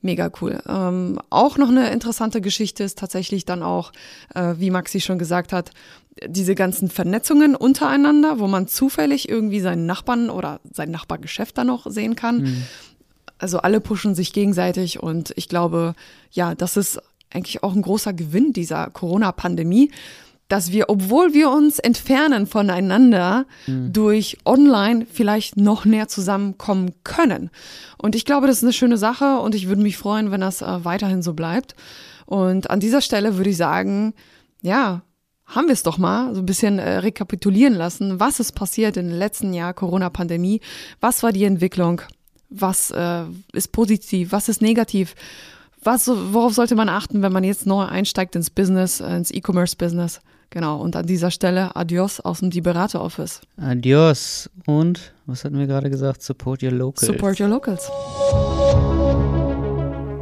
[0.00, 0.60] Mega cool.
[0.68, 3.90] Ähm, auch noch eine interessante Geschichte ist tatsächlich dann auch,
[4.34, 5.70] äh, wie Maxi schon gesagt hat,
[6.26, 11.90] diese ganzen Vernetzungen untereinander, wo man zufällig irgendwie seinen Nachbarn oder sein Nachbargeschäft dann noch
[11.90, 12.42] sehen kann.
[12.42, 12.62] Mhm.
[13.38, 15.94] Also alle pushen sich gegenseitig und ich glaube,
[16.30, 19.90] ja, das ist eigentlich auch ein großer Gewinn dieser Corona-Pandemie,
[20.48, 23.92] dass wir, obwohl wir uns entfernen voneinander, mhm.
[23.92, 27.50] durch online vielleicht noch näher zusammenkommen können.
[27.96, 30.62] Und ich glaube, das ist eine schöne Sache und ich würde mich freuen, wenn das
[30.62, 31.74] äh, weiterhin so bleibt.
[32.26, 34.14] Und an dieser Stelle würde ich sagen,
[34.60, 35.02] ja,
[35.46, 39.10] haben wir es doch mal so ein bisschen äh, rekapitulieren lassen, was ist passiert im
[39.10, 40.60] letzten Jahr Corona-Pandemie,
[41.00, 42.00] was war die Entwicklung,
[42.48, 45.14] was äh, ist positiv, was ist negativ,
[45.82, 50.20] was, worauf sollte man achten, wenn man jetzt neu einsteigt ins Business, äh, ins E-Commerce-Business.
[50.54, 53.40] Genau, und an dieser Stelle Adios aus dem Die Berater Office.
[53.56, 56.22] Adios und, was hatten wir gerade gesagt?
[56.22, 57.06] Support your locals.
[57.06, 57.90] Support your locals.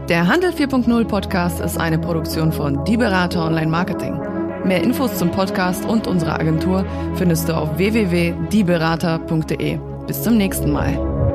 [0.08, 4.18] Der Handel 4.0 Podcast ist eine Produktion von Die Berater Online Marketing.
[4.64, 9.78] Mehr Infos zum Podcast und unserer Agentur findest du auf www.dieberater.de.
[10.06, 11.31] Bis zum nächsten Mal.